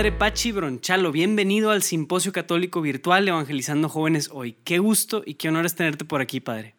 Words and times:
Padre 0.00 0.12
Pachi 0.12 0.50
Bronchalo, 0.52 1.12
bienvenido 1.12 1.70
al 1.70 1.82
Simposio 1.82 2.32
Católico 2.32 2.80
Virtual 2.80 3.28
Evangelizando 3.28 3.90
Jóvenes 3.90 4.30
hoy. 4.32 4.54
Qué 4.64 4.78
gusto 4.78 5.22
y 5.26 5.34
qué 5.34 5.50
honor 5.50 5.66
es 5.66 5.74
tenerte 5.74 6.06
por 6.06 6.22
aquí, 6.22 6.40
Padre. 6.40 6.74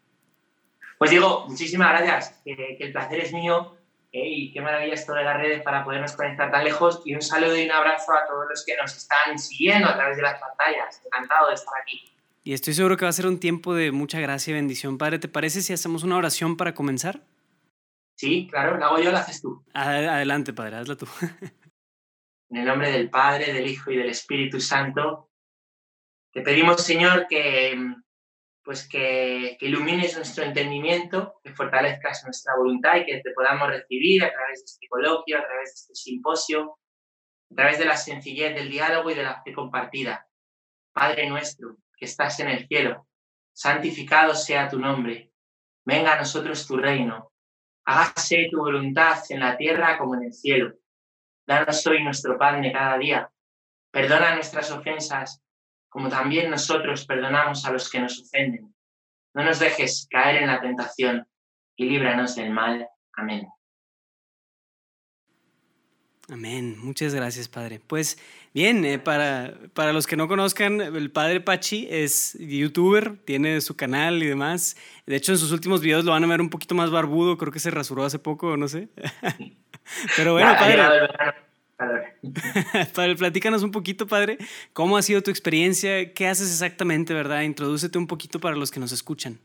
Pues 0.98 1.12
Diego, 1.12 1.46
muchísimas 1.48 1.90
gracias, 1.92 2.42
que, 2.44 2.78
el 2.80 2.92
placer 2.92 3.20
es 3.20 3.32
mío 3.32 3.76
eh, 4.12 4.28
y 4.28 4.52
qué 4.52 4.60
maravilla 4.60 4.96
esto 4.96 5.14
de 5.14 5.24
las 5.24 5.38
redes 5.38 5.62
para 5.62 5.84
podernos 5.86 6.14
conectar 6.14 6.50
tan 6.50 6.64
lejos 6.64 7.04
y 7.06 7.14
un 7.14 7.22
saludo 7.22 7.56
y 7.56 7.66
un 7.66 7.72
abrazo 7.72 8.12
a 8.12 8.26
todos 8.26 8.48
los 8.50 8.66
que 8.66 8.76
nos 8.76 8.98
están 8.98 9.38
siguiendo 9.38 9.88
a 9.88 9.94
través 9.94 10.18
de 10.18 10.24
las 10.24 10.42
pantallas. 10.42 11.00
Encantado 11.06 11.50
de 11.50 11.54
estar 11.54 11.76
aquí. 11.80 12.02
Y 12.44 12.54
estoy 12.54 12.74
seguro 12.74 12.98
que 12.98 13.06
va 13.06 13.10
a 13.10 13.14
ser 13.14 13.28
un 13.28 13.40
tiempo 13.40 13.76
de 13.76 13.92
mucha 13.92 14.20
gracia 14.20 14.50
y 14.50 14.56
bendición, 14.56 14.98
Padre. 14.98 15.20
¿Te 15.20 15.28
parece 15.28 15.62
si 15.62 15.74
hacemos 15.74 16.02
una 16.02 16.18
oración 16.18 16.58
para 16.58 16.74
comenzar? 16.74 17.22
Sí, 18.16 18.48
claro, 18.50 18.80
la 18.80 18.88
hago 18.88 18.98
yo, 18.98 19.12
la 19.12 19.20
haces 19.20 19.44
tú. 19.44 19.64
Adelante, 19.76 20.54
Padre, 20.54 20.78
hazla 20.78 20.96
tú. 20.96 21.06
En 22.52 22.58
el 22.58 22.66
nombre 22.66 22.92
del 22.92 23.10
Padre, 23.10 23.54
del 23.54 23.66
Hijo 23.66 23.92
y 23.92 23.96
del 23.96 24.10
Espíritu 24.10 24.60
Santo, 24.60 25.30
te 26.34 26.42
pedimos, 26.42 26.84
Señor, 26.84 27.28
que, 27.30 27.82
pues 28.62 28.90
que, 28.90 29.58
ilumines 29.62 30.18
nuestro 30.18 30.44
entendimiento, 30.44 31.40
que 31.42 31.54
fortalezcas 31.54 32.26
nuestra 32.26 32.58
voluntad 32.58 32.98
y 32.98 33.06
que 33.06 33.22
te 33.22 33.32
podamos 33.32 33.70
recibir 33.70 34.26
a 34.26 34.34
través 34.34 34.60
de 34.60 34.66
este 34.66 34.88
coloquio, 34.90 35.38
a 35.38 35.46
través 35.46 35.70
de 35.70 35.94
este 35.94 35.96
simposio, 35.96 36.78
a 37.52 37.56
través 37.56 37.80
de 37.80 37.86
la 37.86 37.96
sencillez 37.96 38.54
del 38.54 38.70
diálogo 38.70 39.10
y 39.10 39.16
de 39.16 39.24
la 39.24 39.42
fe 39.42 39.54
compartida. 39.54 40.28
Padre 40.92 41.30
nuestro, 41.30 41.78
que 41.96 42.04
estás 42.04 42.38
en 42.42 42.50
el 42.50 42.68
cielo, 42.68 43.08
santificado 43.54 44.36
sea 44.36 44.68
tu 44.68 44.78
nombre. 44.78 45.32
Venga 45.86 46.16
a 46.16 46.20
nosotros 46.20 46.68
tu 46.68 46.76
reino. 46.76 47.32
Hágase 47.86 48.50
tu 48.52 48.58
voluntad 48.58 49.24
en 49.30 49.40
la 49.40 49.56
tierra 49.56 49.98
como 49.98 50.16
en 50.16 50.24
el 50.24 50.34
cielo. 50.34 50.81
Danos 51.52 51.86
hoy 51.86 52.02
nuestro 52.02 52.38
pan 52.38 52.62
de 52.62 52.72
cada 52.72 52.98
día. 52.98 53.30
Perdona 53.92 54.36
nuestras 54.36 54.72
ofensas, 54.72 55.44
como 55.90 56.08
también 56.08 56.50
nosotros 56.50 57.06
perdonamos 57.06 57.66
a 57.66 57.74
los 57.74 57.92
que 57.92 58.00
nos 58.00 58.22
ofenden. 58.22 58.74
No 59.34 59.44
nos 59.44 59.60
dejes 59.60 60.08
caer 60.10 60.44
en 60.44 60.48
la 60.48 60.62
tentación 60.62 61.28
y 61.76 61.90
líbranos 61.90 62.38
del 62.38 62.52
mal. 62.52 62.88
Amén. 63.18 63.50
Amén. 66.32 66.78
Muchas 66.80 67.14
gracias, 67.14 67.50
Padre. 67.50 67.82
Pues 67.86 68.18
bien, 68.54 68.86
eh, 68.86 69.00
para, 69.00 69.54
para 69.74 69.92
los 69.92 70.08
que 70.08 70.16
no 70.16 70.30
conozcan, 70.30 70.80
el 70.80 71.12
Padre 71.12 71.42
Pachi 71.42 71.90
es 71.92 72.38
youtuber, 72.40 73.18
tiene 73.26 73.60
su 73.60 73.76
canal 73.76 74.24
y 74.24 74.28
demás. 74.28 74.78
De 75.06 75.18
hecho, 75.18 75.34
en 75.34 75.38
sus 75.38 75.52
últimos 75.52 75.82
videos 75.82 76.06
lo 76.06 76.14
van 76.14 76.24
a 76.24 76.28
ver 76.28 76.40
un 76.40 76.50
poquito 76.50 76.74
más 76.74 76.90
barbudo, 76.90 77.38
creo 77.38 77.52
que 77.52 77.60
se 77.60 77.70
rasuró 77.70 78.06
hace 78.06 78.18
poco, 78.18 78.56
no 78.56 78.70
sé. 78.70 78.88
Pero 80.16 80.32
bueno, 80.32 80.56
padre. 80.58 81.10
padre, 82.96 83.16
platícanos 83.18 83.64
un 83.64 83.72
poquito, 83.72 84.08
padre, 84.08 84.38
cómo 84.72 84.96
ha 84.96 85.02
sido 85.02 85.22
tu 85.22 85.32
experiencia, 85.32 86.14
qué 86.14 86.30
haces 86.30 86.50
exactamente, 86.50 87.14
¿verdad? 87.14 87.42
Introdúcete 87.42 87.98
un 87.98 88.08
poquito 88.08 88.40
para 88.40 88.56
los 88.56 88.72
que 88.72 88.80
nos 88.80 88.94
escuchan. 88.94 89.38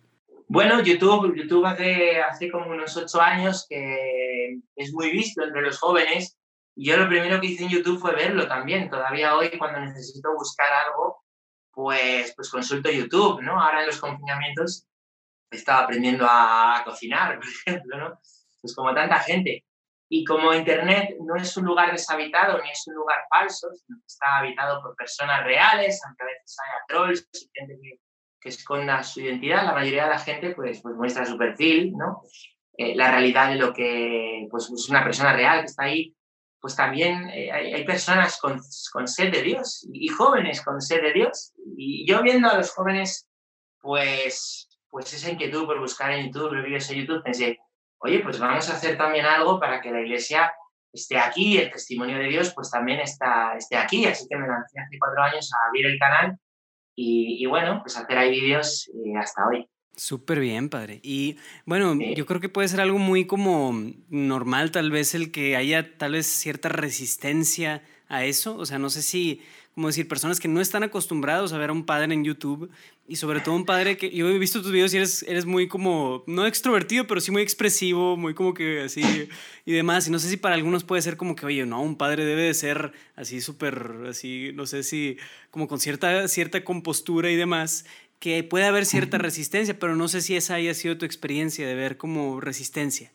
Bueno, 0.46 0.80
YouTube, 0.84 1.34
YouTube 1.34 1.66
hace, 1.66 2.20
hace 2.20 2.48
como 2.48 2.70
unos 2.70 2.96
ocho 2.96 3.20
años 3.20 3.66
que 3.68 4.60
es 4.76 4.92
muy 4.92 5.10
visto 5.10 5.42
entre 5.42 5.62
los 5.62 5.78
jóvenes. 5.78 6.36
Yo 6.76 6.98
lo 6.98 7.08
primero 7.08 7.40
que 7.40 7.46
hice 7.46 7.64
en 7.64 7.70
YouTube 7.70 7.98
fue 7.98 8.14
verlo 8.14 8.46
también. 8.46 8.90
Todavía 8.90 9.34
hoy, 9.34 9.50
cuando 9.58 9.80
necesito 9.80 10.34
buscar 10.34 10.70
algo, 10.86 11.24
pues, 11.72 12.34
pues 12.36 12.50
consulto 12.50 12.90
YouTube, 12.90 13.40
¿no? 13.40 13.60
Ahora 13.60 13.80
en 13.80 13.86
los 13.86 13.98
confinamientos 13.98 14.86
estaba 15.50 15.84
aprendiendo 15.84 16.26
a 16.28 16.82
cocinar, 16.84 17.36
por 17.40 17.48
ejemplo, 17.48 17.98
¿no? 17.98 18.20
Pues 18.60 18.74
como 18.74 18.94
tanta 18.94 19.18
gente. 19.20 19.64
Y 20.08 20.24
como 20.24 20.54
Internet 20.54 21.16
no 21.20 21.34
es 21.36 21.56
un 21.56 21.64
lugar 21.64 21.90
deshabitado 21.90 22.62
ni 22.62 22.70
es 22.70 22.86
un 22.86 22.94
lugar 22.94 23.24
falso, 23.28 23.68
sino 23.74 23.98
que 23.98 24.06
está 24.06 24.38
habitado 24.38 24.80
por 24.82 24.94
personas 24.94 25.44
reales, 25.44 26.00
aunque 26.06 26.22
a 26.22 26.26
veces 26.26 26.56
haya 26.62 26.84
trolls 26.86 27.28
y 27.32 27.50
gente 27.54 27.78
que, 27.82 28.00
que 28.40 28.48
esconda 28.50 29.02
su 29.02 29.20
identidad, 29.20 29.64
la 29.64 29.72
mayoría 29.72 30.04
de 30.04 30.10
la 30.10 30.18
gente 30.18 30.54
pues, 30.54 30.80
pues 30.82 30.94
muestra 30.94 31.24
su 31.24 31.36
perfil, 31.36 31.92
¿no? 31.96 32.22
Eh, 32.78 32.94
la 32.94 33.10
realidad 33.10 33.48
de 33.48 33.56
lo 33.56 33.72
que 33.72 34.46
pues, 34.50 34.70
es 34.70 34.88
una 34.90 35.02
persona 35.02 35.32
real 35.32 35.60
que 35.60 35.66
está 35.66 35.84
ahí, 35.84 36.14
pues 36.66 36.74
también 36.74 37.30
eh, 37.30 37.52
hay, 37.52 37.84
personas 37.84 38.40
con, 38.40 38.60
con, 38.92 39.06
sed 39.06 39.30
de 39.30 39.40
Dios 39.40 39.86
y, 39.92 40.08
jóvenes 40.08 40.60
con 40.62 40.80
sed 40.80 41.00
de 41.00 41.12
Dios. 41.12 41.52
Y 41.76 42.04
yo 42.10 42.20
viendo 42.22 42.50
a 42.50 42.56
los 42.56 42.72
jóvenes, 42.72 43.28
pues, 43.80 44.68
pues 44.90 45.14
esa 45.14 45.30
inquietud 45.30 45.64
por 45.64 45.78
buscar 45.78 46.10
en 46.10 46.26
YouTube, 46.26 46.64
vídeos 46.64 46.90
en 46.90 46.98
YouTube, 46.98 47.22
pensé, 47.22 47.60
oye, 47.98 48.18
pues 48.18 48.40
vamos 48.40 48.68
a 48.68 48.72
hacer 48.72 48.98
también 48.98 49.26
algo 49.26 49.60
para 49.60 49.80
que 49.80 49.92
la 49.92 50.00
iglesia 50.00 50.52
esté 50.92 51.16
aquí 51.20 51.54
y 51.54 51.58
el 51.58 51.70
testimonio 51.70 52.18
de 52.18 52.30
Dios 52.30 52.52
pues 52.52 52.68
también 52.68 52.98
está, 52.98 53.54
esté 53.56 53.76
aquí. 53.76 54.04
Así 54.04 54.26
que 54.28 54.34
me 54.36 54.48
lancé 54.48 54.80
hace 54.80 54.98
cuatro 54.98 55.22
años 55.22 55.48
a 55.52 55.68
abrir 55.68 55.86
el 55.86 56.00
canal 56.00 56.36
y, 56.96 57.46
bueno, 57.46 57.78
pues 57.80 57.96
hacer 57.96 58.18
ahí 58.18 58.40
vídeos 58.40 58.88
eh, 58.88 59.16
hasta 59.16 59.46
hoy. 59.46 59.70
Súper 59.96 60.40
bien, 60.40 60.68
padre. 60.68 61.00
Y 61.02 61.36
bueno, 61.64 61.98
yo 62.14 62.26
creo 62.26 62.38
que 62.38 62.50
puede 62.50 62.68
ser 62.68 62.80
algo 62.82 62.98
muy 62.98 63.26
como 63.26 63.92
normal 64.10 64.70
tal 64.70 64.90
vez 64.90 65.14
el 65.14 65.32
que 65.32 65.56
haya 65.56 65.96
tal 65.96 66.12
vez 66.12 66.26
cierta 66.26 66.68
resistencia 66.68 67.82
a 68.08 68.24
eso. 68.24 68.56
O 68.56 68.66
sea, 68.66 68.78
no 68.78 68.90
sé 68.90 69.00
si 69.02 69.40
como 69.76 69.88
decir, 69.88 70.08
personas 70.08 70.40
que 70.40 70.48
no 70.48 70.62
están 70.62 70.84
acostumbrados 70.84 71.52
a 71.52 71.58
ver 71.58 71.68
a 71.68 71.74
un 71.74 71.84
padre 71.84 72.14
en 72.14 72.24
YouTube 72.24 72.70
y 73.06 73.16
sobre 73.16 73.40
todo 73.40 73.54
un 73.54 73.66
padre 73.66 73.98
que 73.98 74.10
yo 74.10 74.26
he 74.26 74.38
visto 74.38 74.62
tus 74.62 74.72
videos 74.72 74.94
y 74.94 74.96
eres, 74.96 75.22
eres 75.24 75.44
muy 75.44 75.68
como, 75.68 76.24
no 76.26 76.46
extrovertido, 76.46 77.06
pero 77.06 77.20
sí 77.20 77.30
muy 77.30 77.42
expresivo, 77.42 78.16
muy 78.16 78.32
como 78.32 78.54
que 78.54 78.80
así 78.80 79.02
y 79.66 79.72
demás. 79.72 80.08
Y 80.08 80.10
no 80.10 80.18
sé 80.18 80.30
si 80.30 80.38
para 80.38 80.54
algunos 80.54 80.82
puede 80.82 81.02
ser 81.02 81.18
como 81.18 81.36
que, 81.36 81.44
oye, 81.44 81.66
no, 81.66 81.82
un 81.82 81.96
padre 81.98 82.24
debe 82.24 82.40
de 82.44 82.54
ser 82.54 82.92
así 83.16 83.42
súper, 83.42 84.06
así, 84.08 84.50
no 84.54 84.64
sé 84.64 84.82
si 84.82 85.18
como 85.50 85.68
con 85.68 85.78
cierta, 85.78 86.26
cierta 86.26 86.64
compostura 86.64 87.30
y 87.30 87.36
demás, 87.36 87.84
que 88.18 88.42
puede 88.44 88.64
haber 88.64 88.86
cierta 88.86 89.18
resistencia, 89.18 89.78
pero 89.78 89.96
no 89.96 90.08
sé 90.08 90.20
si 90.20 90.36
esa 90.36 90.54
haya 90.54 90.74
sido 90.74 90.98
tu 90.98 91.04
experiencia 91.04 91.66
de 91.66 91.74
ver 91.74 91.96
como 91.96 92.40
resistencia. 92.40 93.12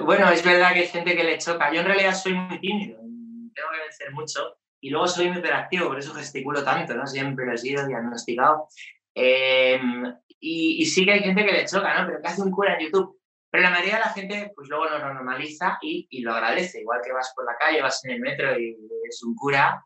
Bueno, 0.00 0.30
es 0.30 0.44
verdad 0.44 0.72
que 0.72 0.80
hay 0.80 0.86
gente 0.86 1.16
que 1.16 1.24
le 1.24 1.38
choca. 1.38 1.72
Yo 1.72 1.80
en 1.80 1.86
realidad 1.86 2.14
soy 2.14 2.34
muy 2.34 2.60
tímido, 2.60 2.98
tengo 2.98 3.70
que 3.72 3.80
vencer 3.82 4.12
mucho 4.12 4.58
y 4.80 4.90
luego 4.90 5.08
soy 5.08 5.28
muy 5.28 5.38
hiperactivo, 5.38 5.88
por 5.88 5.98
eso 5.98 6.14
gesticulo 6.14 6.62
tanto, 6.62 6.94
¿no? 6.94 7.06
Siempre 7.06 7.46
lo 7.46 7.54
he 7.54 7.58
sido 7.58 7.86
diagnosticado. 7.86 8.68
Em, 9.14 10.14
y, 10.40 10.86
sí 10.86 11.04
que 11.04 11.12
hay 11.12 11.20
gente 11.20 11.44
que 11.44 11.52
le 11.52 11.64
choca, 11.64 12.00
¿no? 12.00 12.06
Pero 12.06 12.22
¿qué 12.22 12.28
hace 12.28 12.42
un 12.42 12.50
cura 12.50 12.74
en 12.74 12.84
YouTube? 12.84 13.18
Pero 13.50 13.64
la 13.64 13.70
mayoría 13.70 13.94
de 13.94 14.00
la 14.00 14.10
gente, 14.10 14.52
pues 14.54 14.68
luego 14.68 14.84
lo 14.84 14.98
normaliza 14.98 15.78
y, 15.82 16.06
y, 16.10 16.20
lo 16.20 16.34
agradece. 16.34 16.82
Igual 16.82 17.00
que 17.02 17.12
vas 17.12 17.32
por 17.34 17.44
la 17.44 17.56
calle, 17.58 17.82
vas 17.82 18.04
en 18.04 18.12
el 18.12 18.20
metro 18.20 18.58
y 18.58 18.76
es 19.08 19.22
un 19.24 19.34
cura, 19.34 19.84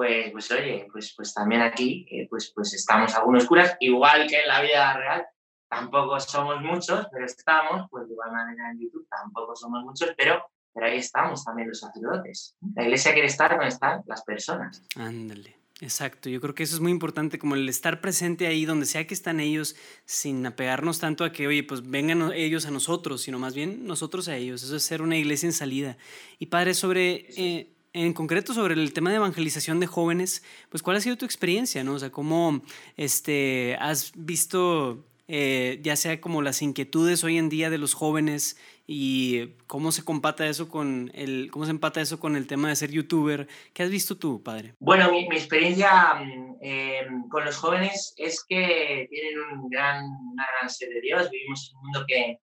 pues, 0.00 0.32
pues 0.32 0.50
oye, 0.52 0.88
pues, 0.90 1.12
pues 1.14 1.34
también 1.34 1.60
aquí, 1.60 2.06
eh, 2.10 2.26
pues, 2.30 2.50
pues 2.54 2.72
estamos 2.72 3.14
algunos 3.14 3.44
curas, 3.44 3.76
igual 3.80 4.26
que 4.26 4.40
en 4.40 4.48
la 4.48 4.62
vida 4.62 4.94
real, 4.94 5.26
tampoco 5.68 6.18
somos 6.18 6.58
muchos, 6.62 7.06
pero 7.12 7.26
estamos, 7.26 7.86
pues 7.90 8.06
de 8.06 8.14
igual 8.14 8.32
manera 8.32 8.70
en 8.70 8.80
YouTube 8.80 9.06
tampoco 9.10 9.54
somos 9.54 9.84
muchos, 9.84 10.14
pero 10.16 10.42
pero 10.72 10.86
ahí 10.86 10.96
estamos 10.96 11.44
también 11.44 11.68
los 11.68 11.80
sacerdotes. 11.80 12.56
La 12.74 12.84
iglesia 12.84 13.12
quiere 13.12 13.26
estar 13.26 13.50
donde 13.50 13.68
están 13.68 14.02
las 14.06 14.22
personas. 14.22 14.82
Ándale. 14.96 15.56
Exacto, 15.82 16.30
yo 16.30 16.40
creo 16.40 16.54
que 16.54 16.62
eso 16.62 16.76
es 16.76 16.80
muy 16.80 16.92
importante, 16.92 17.38
como 17.38 17.56
el 17.56 17.68
estar 17.68 18.00
presente 18.00 18.46
ahí 18.46 18.64
donde 18.64 18.86
sea 18.86 19.06
que 19.06 19.12
están 19.14 19.40
ellos, 19.40 19.76
sin 20.06 20.46
apegarnos 20.46 21.00
tanto 21.00 21.24
a 21.24 21.32
que, 21.32 21.46
oye, 21.46 21.64
pues 21.64 21.90
vengan 21.90 22.32
ellos 22.32 22.64
a 22.66 22.70
nosotros, 22.70 23.22
sino 23.22 23.38
más 23.38 23.54
bien 23.54 23.86
nosotros 23.86 24.28
a 24.28 24.36
ellos. 24.36 24.62
Eso 24.62 24.76
es 24.76 24.82
ser 24.82 25.02
una 25.02 25.16
iglesia 25.18 25.48
en 25.48 25.52
salida. 25.52 25.98
Y 26.38 26.46
padre, 26.46 26.72
sobre, 26.72 27.26
eh, 27.36 27.74
en 27.92 28.12
concreto 28.12 28.54
sobre 28.54 28.74
el 28.74 28.92
tema 28.92 29.10
de 29.10 29.16
evangelización 29.16 29.80
de 29.80 29.86
jóvenes, 29.86 30.44
pues 30.68 30.82
¿cuál 30.82 30.96
ha 30.96 31.00
sido 31.00 31.16
tu 31.16 31.24
experiencia, 31.24 31.82
no? 31.84 31.94
O 31.94 32.10
¿cómo 32.12 32.62
este, 32.96 33.76
has 33.80 34.12
visto 34.14 35.04
eh, 35.32 35.78
ya 35.82 35.94
sea 35.94 36.20
como 36.20 36.42
las 36.42 36.60
inquietudes 36.60 37.22
hoy 37.22 37.38
en 37.38 37.48
día 37.48 37.70
de 37.70 37.78
los 37.78 37.94
jóvenes 37.94 38.58
y 38.84 39.54
cómo 39.68 39.92
se 39.92 40.04
compata 40.04 40.48
eso 40.48 40.68
con 40.68 41.12
el, 41.14 41.52
cómo 41.52 41.66
se 41.66 41.70
empata 41.70 42.00
eso 42.00 42.18
con 42.18 42.34
el 42.34 42.48
tema 42.48 42.68
de 42.68 42.74
ser 42.74 42.90
youtuber. 42.90 43.46
¿Qué 43.72 43.84
has 43.84 43.90
visto 43.90 44.18
tú, 44.18 44.42
padre? 44.42 44.74
Bueno, 44.80 45.12
mi, 45.12 45.22
experiencia 45.26 46.14
mm, 46.14 46.56
eh, 46.60 47.06
con 47.28 47.44
los 47.44 47.56
jóvenes 47.58 48.12
es 48.16 48.44
que 48.44 49.06
tienen 49.08 49.38
un 49.52 49.68
gran, 49.68 50.04
una 50.04 50.46
gran 50.58 50.68
sed 50.68 50.88
de 50.88 51.00
Dios. 51.00 51.30
Vivimos 51.30 51.70
en 51.70 51.76
un 51.76 51.82
mundo 51.84 52.04
que, 52.08 52.38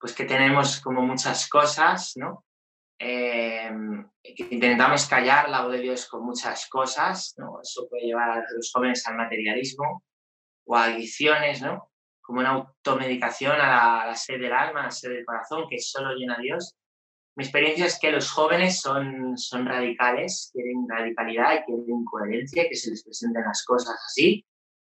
pues 0.00 0.12
que 0.12 0.24
tenemos 0.24 0.80
como 0.80 1.02
muchas 1.02 1.48
cosas, 1.48 2.14
¿no? 2.16 2.44
Eh, 3.02 3.72
que 4.22 4.46
intentamos 4.50 5.06
callar 5.06 5.48
la 5.48 5.62
voz 5.62 5.72
de 5.72 5.80
Dios 5.80 6.06
con 6.06 6.24
muchas 6.24 6.68
cosas, 6.68 7.34
¿no? 7.38 7.58
Eso 7.62 7.88
puede 7.88 8.04
llevar 8.04 8.30
a 8.30 8.44
los 8.54 8.70
jóvenes 8.72 9.06
al 9.06 9.16
materialismo 9.16 10.04
o 10.66 10.76
a 10.76 10.84
adicciones, 10.84 11.62
¿no? 11.62 11.90
como 12.30 12.40
una 12.40 12.50
automedicación 12.50 13.60
a 13.60 14.06
la, 14.06 14.14
sed 14.14 14.40
del 14.40 14.52
alma, 14.52 14.82
a 14.82 14.84
la 14.84 14.90
sed 14.92 15.10
del 15.10 15.24
corazón, 15.24 15.64
que 15.68 15.80
solo 15.80 16.14
llena 16.14 16.36
a 16.36 16.40
Dios. 16.40 16.76
Mi 17.36 17.42
experiencia 17.42 17.86
es 17.86 17.98
que 17.98 18.12
los 18.12 18.30
jóvenes 18.30 18.80
son, 18.80 19.36
son 19.36 19.66
radicales, 19.66 20.50
quieren 20.52 20.86
radicalidad 20.88 21.54
y 21.54 21.64
quieren 21.64 22.04
coherencia, 22.04 22.68
que 22.68 22.76
se 22.76 22.90
les 22.90 23.02
presenten 23.02 23.42
las 23.42 23.64
cosas 23.64 23.96
así 24.06 24.46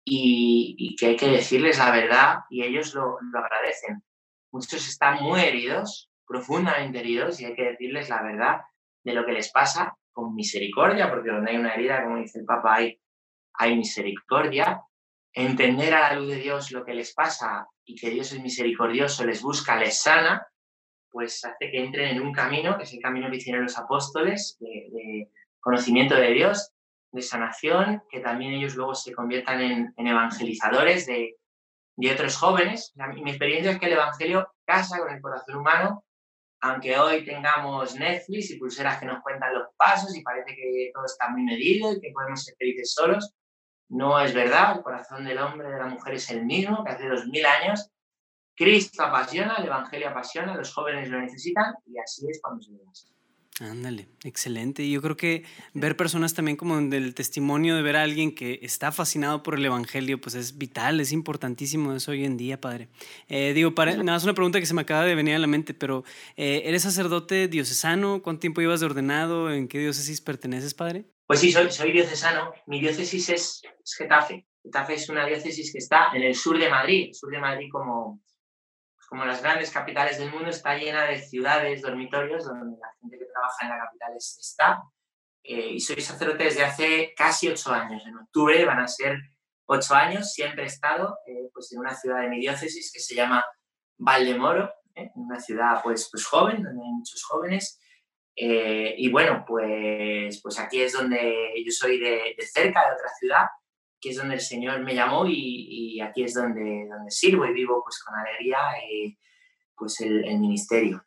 y, 0.03 0.97
que 0.99 1.09
hay 1.09 1.17
que 1.17 1.29
decirles 1.29 1.77
la 1.77 1.91
verdad 1.91 2.39
y 2.49 2.63
ellos 2.63 2.95
lo, 2.95 3.19
lo 3.21 3.39
agradecen. 3.39 4.03
Muchos 4.51 4.89
están 4.89 5.23
muy 5.23 5.43
heridos, 5.43 6.11
profundamente 6.27 6.99
heridos, 6.99 7.41
y 7.41 7.45
hay 7.45 7.55
que 7.55 7.71
decirles 7.71 8.09
la 8.09 8.23
verdad 8.23 8.61
de 9.05 9.15
lo 9.15 9.25
que 9.25 9.33
les 9.33 9.51
pasa, 9.51 9.97
con 10.17 10.35
misericordia, 10.35 11.11
porque 11.11 11.31
donde 11.31 11.51
hay 11.51 11.59
una 11.59 11.75
herida, 11.75 12.03
como 12.03 12.17
dice 12.17 12.39
el 12.39 12.47
Papa, 12.47 12.77
hay, 12.77 12.99
hay 13.55 13.77
misericordia. 13.77 14.83
Entender 15.33 15.93
a 15.93 16.09
la 16.09 16.19
luz 16.19 16.29
de 16.29 16.37
Dios 16.37 16.73
lo 16.73 16.85
que 16.85 16.95
les 16.95 17.13
pasa 17.13 17.69
y 17.85 17.95
que 17.95 18.09
Dios 18.09 18.33
es 18.33 18.41
misericordioso, 18.41 19.27
les 19.27 19.43
busca, 19.43 19.77
les 19.77 20.01
sana, 20.01 20.47
pues 21.11 21.45
hace 21.45 21.71
que 21.71 21.85
entren 21.85 22.17
en 22.17 22.23
un 22.23 22.33
camino, 22.33 22.79
que 22.79 22.85
es 22.85 22.93
el 22.95 23.01
camino 23.01 23.31
que 23.31 23.37
hicieron 23.37 23.65
los 23.65 23.79
apóstoles, 23.79 24.57
de, 24.59 25.31
conocimiento 25.61 26.15
de 26.15 26.33
Dios, 26.33 26.73
de 27.13 27.23
sanación, 27.23 28.03
que 28.09 28.21
también 28.21 28.53
ellos 28.55 28.75
luego 28.75 28.95
se 28.95 29.13
conviertan 29.13 29.61
en, 29.61 29.93
evangelizadores 29.97 31.07
de, 31.07 31.37
de, 31.97 32.13
otros 32.13 32.37
jóvenes. 32.37 32.95
Mi 33.23 33.31
experiencia 33.31 33.73
es 33.73 33.79
que 33.79 33.87
el 33.87 33.93
Evangelio 33.93 34.49
casa 34.65 34.99
con 34.99 35.13
el 35.13 35.21
corazón 35.21 35.57
humano 35.57 36.06
aunque 36.61 36.99
hoy 36.99 37.25
tengamos 37.25 37.95
Netflix 37.95 38.51
y 38.51 38.59
pulseras 38.59 38.99
que 38.99 39.07
nos 39.07 39.23
cuentan 39.23 39.55
los 39.55 39.69
pasos 39.77 40.17
y 40.17 40.23
parece 40.23 40.55
que 40.55 40.91
todo 40.95 41.05
está 41.05 41.29
muy 41.29 41.43
medido 41.43 41.93
y 41.93 42.01
que 42.01 42.13
podemos 42.13 42.43
ser 42.43 42.55
felices 42.59 42.93
solos, 42.93 43.35
no 43.89 44.19
es 44.21 44.35
verdad. 44.35 44.77
El 44.77 44.83
corazón 44.83 45.25
del 45.25 45.39
hombre 45.39 45.69
y 45.69 45.73
de 45.73 45.79
la 45.79 45.87
mujer 45.87 46.15
es 46.15 46.31
el 46.31 46.45
mismo 46.45 46.85
que 46.85 46.93
hace 46.93 47.09
dos 47.09 47.27
mil 47.27 47.45
años. 47.47 47.91
Cristo 48.55 49.03
apasiona, 49.03 49.57
el 49.57 49.67
Evangelio 49.67 50.09
apasiona, 50.09 50.57
los 50.57 50.73
jóvenes 50.73 51.09
lo 51.09 51.21
necesitan 51.21 51.75
y 51.85 51.99
así 51.99 52.27
es 52.31 52.41
cuando 52.43 52.63
se 52.63 52.73
ve 52.73 52.79
Ándale, 53.59 54.07
excelente. 54.25 54.89
Yo 54.89 55.01
creo 55.01 55.17
que 55.17 55.45
ver 55.73 55.97
personas 55.97 56.35
también 56.35 56.59
como 56.59 56.79
del 56.79 57.15
testimonio 57.15 57.75
de 57.75 57.81
ver 57.81 57.97
a 57.97 58.03
alguien 58.03 58.35
que 58.35 58.59
está 58.61 58.93
fascinado 58.93 59.43
por 59.43 59.55
el 59.55 59.65
Evangelio, 59.65 60.21
pues 60.21 60.35
es 60.35 60.59
vital, 60.59 61.01
es 61.01 61.11
importantísimo 61.11 61.95
eso 61.95 62.11
hoy 62.11 62.27
en 62.27 62.37
día, 62.37 62.61
Padre. 62.61 62.89
Eh, 63.29 63.55
digo, 63.55 63.75
para, 63.75 63.93
nada 63.93 64.13
más 64.13 64.25
una 64.25 64.35
pregunta 64.35 64.61
que 64.61 64.67
se 64.67 64.75
me 64.75 64.83
acaba 64.83 65.05
de 65.05 65.15
venir 65.15 65.35
a 65.35 65.39
la 65.39 65.47
mente, 65.47 65.73
pero 65.73 66.05
eh, 66.37 66.63
¿eres 66.67 66.83
sacerdote 66.83 67.49
diocesano? 67.49 68.23
¿Cuánto 68.23 68.41
tiempo 68.41 68.61
llevas 68.61 68.81
de 68.81 68.87
ordenado? 68.87 69.51
¿En 69.51 69.69
qué 69.69 69.79
diócesis 69.79 70.21
perteneces, 70.21 70.75
Padre? 70.75 71.07
Pues 71.27 71.41
sí, 71.41 71.51
soy, 71.51 71.71
soy 71.71 71.93
diocesano. 71.93 72.53
Mi 72.67 72.79
diócesis 72.81 73.31
es, 73.31 73.63
Getafe. 73.97 74.47
Getafe 74.63 74.95
es 74.95 75.09
una 75.09 75.25
diócesis 75.27 75.73
que 75.73 75.79
está 75.79 76.09
en 76.15 76.23
el 76.23 76.35
sur 76.35 76.59
de 76.59 76.69
Madrid, 76.69 77.07
el 77.09 77.15
sur 77.15 77.31
de 77.31 77.39
Madrid 77.39 77.69
como, 77.73 78.21
como 79.07 79.25
las 79.25 79.43
grandes 79.43 79.71
capitales 79.71 80.19
del 80.19 80.31
mundo, 80.31 80.51
está 80.51 80.77
llena 80.77 81.05
de 81.05 81.19
ciudades, 81.19 81.83
dormitorios, 81.83 82.45
donde 82.45 82.77
la 82.79 82.93
gente 83.01 83.19
que 83.19 83.27
trabaja 83.27 83.65
en 83.65 83.69
la 83.71 83.79
capital 83.79 84.13
está. 84.17 84.83
Eh, 85.43 85.75
y 85.75 85.81
soy 85.81 86.01
sacerdote 86.01 86.45
desde 86.45 86.65
hace 86.65 87.15
casi 87.17 87.49
ocho 87.49 87.73
años. 87.73 88.03
En 88.07 88.17
octubre 88.17 88.65
van 88.65 88.81
a 88.81 88.89
ser 88.89 89.19
ocho 89.67 89.95
años. 89.95 90.33
Siempre 90.33 90.65
he 90.65 90.67
estado 90.67 91.19
eh, 91.27 91.51
pues 91.53 91.73
en 91.73 91.79
una 91.79 91.95
ciudad 91.95 92.21
de 92.21 92.29
mi 92.29 92.41
diócesis 92.41 92.91
que 92.93 93.01
se 93.01 93.15
llama 93.15 93.45
Valdemoro, 93.97 94.73
¿eh? 94.95 95.11
una 95.15 95.39
ciudad 95.39 95.81
pues, 95.85 96.09
pues 96.11 96.27
joven, 96.27 96.63
donde 96.63 96.83
hay 96.83 96.91
muchos 96.91 97.23
jóvenes. 97.23 97.81
y 98.35 99.11
bueno, 99.11 99.45
pues, 99.47 100.41
pues 100.43 100.59
aquí 100.59 100.83
es 100.83 100.93
donde 100.93 101.55
yo 101.65 101.73
soy 101.73 101.99
de, 101.99 102.35
de 102.37 102.47
cerca, 102.47 102.81
de 102.87 102.95
otra 102.95 103.09
ciudad, 103.19 103.47
es 104.11 104.17
donde 104.17 104.35
el 104.35 104.41
Señor 104.41 104.81
me 104.83 104.95
llamó 104.95 105.27
y, 105.27 106.01
aquí 106.01 106.23
es 106.23 106.35
donde, 106.35 106.87
donde 106.89 107.11
sirvo 107.11 107.47
y 107.47 107.53
vivo 107.53 107.83
pues 107.85 108.03
con 108.03 108.15
alegría 108.19 108.59
eh, 108.91 109.17
pues 109.77 110.01
el, 110.01 110.39
ministerio. 110.39 111.05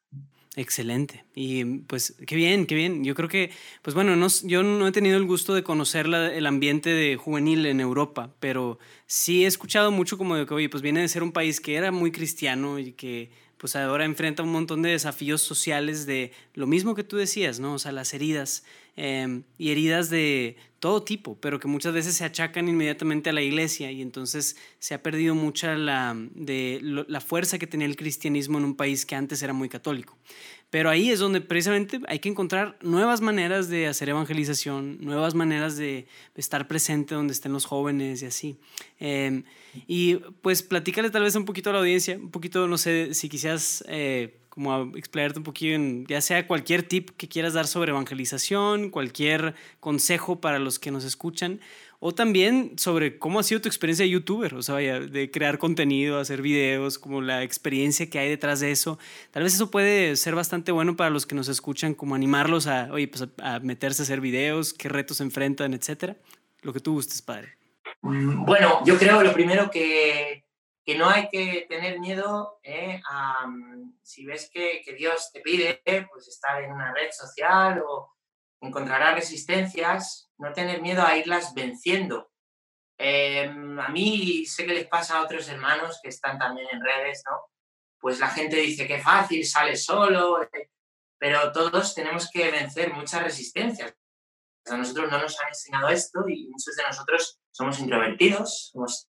Excelente. 0.55 1.25
Y 1.35 1.63
pues 1.81 2.15
qué 2.27 2.35
bien, 2.35 2.65
qué 2.65 2.75
bien. 2.75 3.03
Yo 3.03 3.15
creo 3.15 3.29
que, 3.29 3.51
pues 3.81 3.93
bueno, 3.93 4.15
no, 4.15 4.27
yo 4.43 4.63
no 4.63 4.87
he 4.87 4.91
tenido 4.91 5.17
el 5.17 5.25
gusto 5.25 5.53
de 5.53 5.63
conocer 5.63 6.07
el 6.07 6.45
ambiente 6.45 6.89
de 6.89 7.15
juvenil 7.15 7.65
en 7.65 7.79
Europa, 7.79 8.33
pero 8.39 8.79
sí 9.05 9.43
he 9.43 9.47
escuchado 9.47 9.91
mucho 9.91 10.17
como 10.17 10.35
de 10.35 10.45
que, 10.45 10.53
oye, 10.53 10.69
pues 10.69 10.83
viene 10.83 11.01
de 11.01 11.07
ser 11.07 11.23
un 11.23 11.31
país 11.31 11.61
que 11.61 11.75
era 11.75 11.91
muy 11.91 12.11
cristiano 12.11 12.79
y 12.79 12.93
que 12.93 13.31
pues 13.59 13.75
ahora 13.75 14.05
enfrenta 14.05 14.41
un 14.41 14.53
montón 14.53 14.81
de 14.81 14.91
desafíos 14.91 15.41
sociales 15.41 16.05
de 16.05 16.31
lo 16.53 16.65
mismo 16.65 16.95
que 16.95 17.03
tú 17.03 17.17
decías, 17.17 17.59
¿no? 17.59 17.73
O 17.73 17.79
sea, 17.79 17.91
las 17.91 18.13
heridas 18.13 18.63
em, 18.95 19.43
y 19.57 19.71
heridas 19.71 20.09
de 20.09 20.55
todo 20.79 21.03
tipo, 21.03 21.37
pero 21.41 21.59
que 21.59 21.67
muchas 21.67 21.93
veces 21.93 22.15
se 22.15 22.23
achacan 22.23 22.69
inmediatamente 22.69 23.29
a 23.29 23.33
la 23.33 23.41
iglesia 23.41 23.91
y 23.91 24.01
entonces 24.01 24.55
se 24.79 24.93
ha 24.93 25.03
perdido 25.03 25.35
mucha 25.35 25.75
la, 25.75 26.15
de, 26.33 26.79
la 26.81 27.19
fuerza 27.19 27.59
que 27.59 27.67
tenía 27.67 27.85
el 27.85 27.97
cristianismo 27.97 28.57
en 28.59 28.63
un 28.63 28.75
país 28.75 29.05
que 29.05 29.15
antes 29.15 29.43
era 29.43 29.51
muy 29.51 29.67
católico. 29.67 30.17
Pero 30.69 30.89
ahí 30.89 31.09
es 31.09 31.19
donde 31.19 31.41
precisamente 31.41 31.99
hay 32.07 32.19
que 32.19 32.29
encontrar 32.29 32.77
nuevas 32.81 33.21
maneras 33.21 33.69
de 33.69 33.87
hacer 33.87 34.09
evangelización, 34.09 34.99
nuevas 35.01 35.33
maneras 35.33 35.77
de 35.77 36.07
estar 36.35 36.67
presente 36.67 37.15
donde 37.15 37.33
estén 37.33 37.53
los 37.53 37.65
jóvenes 37.65 38.21
y 38.21 38.27
así. 38.27 38.57
Em, 38.99 39.43
y 39.87 40.15
pues 40.41 40.61
platícale 40.61 41.09
tal 41.09 41.23
vez 41.23 41.35
un 41.35 41.45
poquito 41.45 41.71
a 41.71 41.73
la 41.73 41.79
audiencia, 41.79 42.17
un 42.17 42.29
poquito, 42.29 42.67
no 42.67 42.77
sé, 42.77 43.15
si 43.15 43.29
quisieras 43.29 43.83
eh, 43.87 44.39
como 44.49 44.95
explayarte 44.95 45.39
un 45.39 45.43
poquito 45.43 45.79
ya 46.07 46.21
sea 46.21 46.45
cualquier 46.45 46.83
tip 46.83 47.11
que 47.11 47.27
quieras 47.27 47.53
dar 47.53 47.65
sobre 47.65 47.91
evangelización, 47.91 48.89
cualquier 48.89 49.55
consejo 49.79 50.41
para 50.41 50.59
los 50.59 50.79
que 50.79 50.91
nos 50.91 51.03
escuchan 51.03 51.61
o 52.01 52.13
también 52.13 52.77
sobre 52.77 53.19
cómo 53.19 53.39
ha 53.39 53.43
sido 53.43 53.59
tu 53.59 53.67
experiencia 53.67 54.05
de 54.05 54.11
youtuber, 54.11 54.55
o 54.55 54.61
sea, 54.61 54.75
de 54.75 55.31
crear 55.31 55.57
contenido, 55.57 56.17
hacer 56.17 56.41
videos, 56.41 56.97
como 56.97 57.21
la 57.21 57.43
experiencia 57.43 58.09
que 58.09 58.19
hay 58.19 58.29
detrás 58.29 58.61
de 58.61 58.71
eso. 58.71 58.97
Tal 59.31 59.43
vez 59.43 59.53
eso 59.53 59.69
puede 59.69 60.15
ser 60.15 60.33
bastante 60.33 60.71
bueno 60.71 60.95
para 60.95 61.09
los 61.09 61.25
que 61.25 61.35
nos 61.35 61.49
escuchan, 61.49 61.93
como 61.93 62.15
animarlos 62.15 62.67
a, 62.67 62.87
oye, 62.91 63.09
pues 63.09 63.27
a, 63.39 63.59
meterse 63.59 64.01
a 64.01 64.03
hacer 64.03 64.21
videos, 64.21 64.73
qué 64.73 64.87
retos 64.87 65.19
enfrentan, 65.19 65.73
etcétera. 65.73 66.15
Lo 66.61 66.71
que 66.71 66.79
tú 66.79 66.93
gustes, 66.93 67.21
padre. 67.21 67.57
Mm, 68.01 68.45
bueno, 68.45 68.81
yo 68.85 68.97
creo 68.97 69.21
lo 69.21 69.33
primero 69.33 69.69
que, 69.69 70.45
que 70.85 70.97
no 70.97 71.09
hay 71.09 71.27
que 71.27 71.65
tener 71.67 71.99
miedo 71.99 72.59
eh, 72.63 73.01
a, 73.09 73.45
si 74.01 74.25
ves 74.25 74.49
que, 74.53 74.81
que, 74.85 74.93
Dios 74.93 75.31
te 75.33 75.41
pide 75.41 75.81
pues 76.11 76.29
estar 76.29 76.63
en 76.63 76.71
una 76.71 76.93
red 76.93 77.09
social 77.11 77.83
o 77.85 78.18
encontrarás 78.61 79.15
resistencias, 79.15 80.29
no 80.37 80.53
tener 80.53 80.81
miedo 80.81 81.03
a 81.05 81.17
irlas 81.17 81.53
venciendo. 81.53 82.31
Em, 82.97 83.79
a 83.79 83.87
mí 83.89 84.45
sé 84.45 84.65
que 84.65 84.73
les 84.73 84.87
pasa 84.87 85.17
a 85.17 85.23
otros 85.23 85.47
hermanos 85.47 85.99
que 86.03 86.09
están 86.09 86.37
también 86.37 86.67
en 86.71 86.83
redes, 86.83 87.23
¿no? 87.29 87.39
Pues 87.99 88.19
la 88.19 88.29
gente 88.29 88.57
dice 88.57 88.87
que 88.87 88.99
fácil, 88.99 89.45
sale 89.45 89.75
solo, 89.75 90.43
eh, 90.43 90.69
pero 91.17 91.51
todos 91.51 91.95
tenemos 91.95 92.29
que 92.29 92.51
vencer 92.51 92.93
muchas 92.93 93.23
resistencias. 93.23 93.93
A 94.65 94.77
nosotros 94.77 95.09
no 95.09 95.19
nos 95.19 95.39
han 95.39 95.47
enseñado 95.47 95.89
esto 95.89 96.27
y 96.27 96.47
muchos 96.49 96.75
de 96.75 96.83
nosotros 96.83 97.39
somos 97.51 97.79
introvertidos, 97.79 98.69
somos 98.71 99.09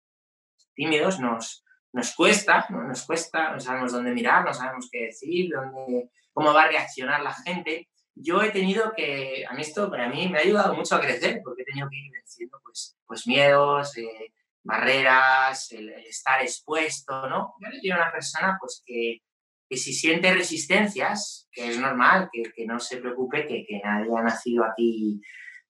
tímidos, 0.74 1.20
nos, 1.20 1.64
nos 1.92 2.14
cuesta, 2.14 2.66
¿no? 2.70 2.82
nos 2.84 3.04
cuesta, 3.04 3.52
no 3.52 3.60
sabemos 3.60 3.92
dónde 3.92 4.12
mirar, 4.12 4.44
no 4.44 4.52
sabemos 4.52 4.88
qué 4.90 5.06
decir, 5.06 5.50
dónde, 5.54 6.10
cómo 6.32 6.52
va 6.52 6.64
a 6.64 6.68
reaccionar 6.68 7.22
la 7.22 7.34
gente 7.34 7.88
yo 8.14 8.42
he 8.42 8.50
tenido 8.50 8.92
que, 8.96 9.44
a 9.48 9.54
mí 9.54 9.62
esto 9.62 9.90
para 9.90 10.08
mí 10.08 10.28
me 10.28 10.38
ha 10.38 10.42
ayudado 10.42 10.74
mucho 10.74 10.94
a 10.94 11.00
crecer, 11.00 11.40
porque 11.44 11.62
he 11.62 11.64
tenido 11.66 11.88
que 11.90 11.96
ir 11.96 12.12
venciendo 12.12 12.60
pues, 12.62 12.96
pues 13.06 13.26
miedos, 13.26 13.96
eh, 13.96 14.32
barreras, 14.62 15.72
el, 15.72 15.90
estar 15.90 16.40
expuesto, 16.40 17.28
¿no? 17.28 17.54
Yo 17.60 17.68
soy 17.80 17.90
una 17.90 18.10
persona 18.12 18.56
pues 18.60 18.82
que, 18.86 19.22
que, 19.68 19.76
si 19.76 19.92
siente 19.92 20.32
resistencias, 20.32 21.48
que 21.52 21.68
es 21.68 21.78
normal, 21.78 22.28
que, 22.32 22.44
que 22.54 22.66
no 22.66 22.78
se 22.78 22.98
preocupe, 22.98 23.46
que, 23.46 23.66
que, 23.66 23.80
nadie 23.84 24.10
ha 24.16 24.22
nacido 24.22 24.64
aquí 24.64 25.20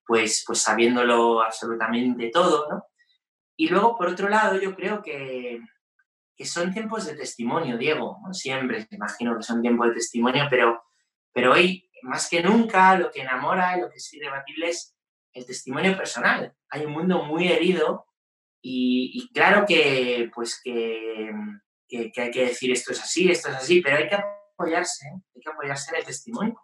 pues, 0.07 0.45
pues 0.47 0.61
sabiéndolo 0.61 1.43
absolutamente 1.43 2.31
todo, 2.31 2.69
¿no? 2.71 2.85
Y 3.57 3.69
luego, 3.69 3.97
por 3.97 4.09
otro 4.09 4.29
lado, 4.29 4.61
yo 4.61 4.75
creo 4.75 5.01
que, 5.03 5.61
que 6.37 6.45
son 6.45 6.73
tiempos 6.73 7.07
de 7.07 7.15
testimonio, 7.15 7.79
Diego, 7.79 8.19
¿no? 8.25 8.35
siempre, 8.35 8.87
imagino 8.91 9.37
que 9.37 9.45
son 9.45 9.63
tiempos 9.63 9.89
de 9.89 9.95
testimonio, 9.95 10.47
pero, 10.51 10.83
pero 11.33 11.53
hoy 11.53 11.89
más 12.05 12.29
que 12.29 12.43
nunca 12.43 12.97
lo 12.99 13.11
que 13.11 13.23
enamora 13.23 13.77
y 13.77 13.81
lo 13.81 13.91
que 13.91 13.97
es 13.97 14.13
irrebatible 14.13 14.69
es 14.69 14.95
el 15.33 15.47
testimonio 15.47 15.97
personal. 15.97 16.55
Hay 16.69 16.85
un 16.85 16.93
mundo 16.93 17.25
muy 17.25 17.49
herido 17.49 18.07
y, 18.63 19.31
claro 19.33 19.65
que, 19.67 20.31
pues 20.35 20.61
que, 20.63 21.31
que, 21.89 22.13
hay 22.17 22.31
que 22.31 22.47
decir 22.47 22.73
esto 22.73 22.93
es 22.93 23.03
así, 23.03 23.31
esto 23.31 23.49
es 23.49 23.57
así, 23.57 23.81
pero 23.81 23.97
hay 23.97 24.09
que 24.09 24.17
apoyarse, 24.17 25.07
hay 25.35 25.41
que 25.41 25.51
apoyarse 25.51 25.91
en 25.91 25.97
el 25.97 26.05
testimonio. 26.05 26.63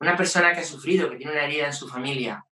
Una 0.00 0.16
persona 0.16 0.52
que 0.52 0.60
ha 0.60 0.64
sufrido, 0.64 1.08
que 1.08 1.16
tiene 1.16 1.32
una 1.32 1.44
herida 1.44 1.66
en 1.66 1.72
su 1.72 1.88
familia, 1.88 2.44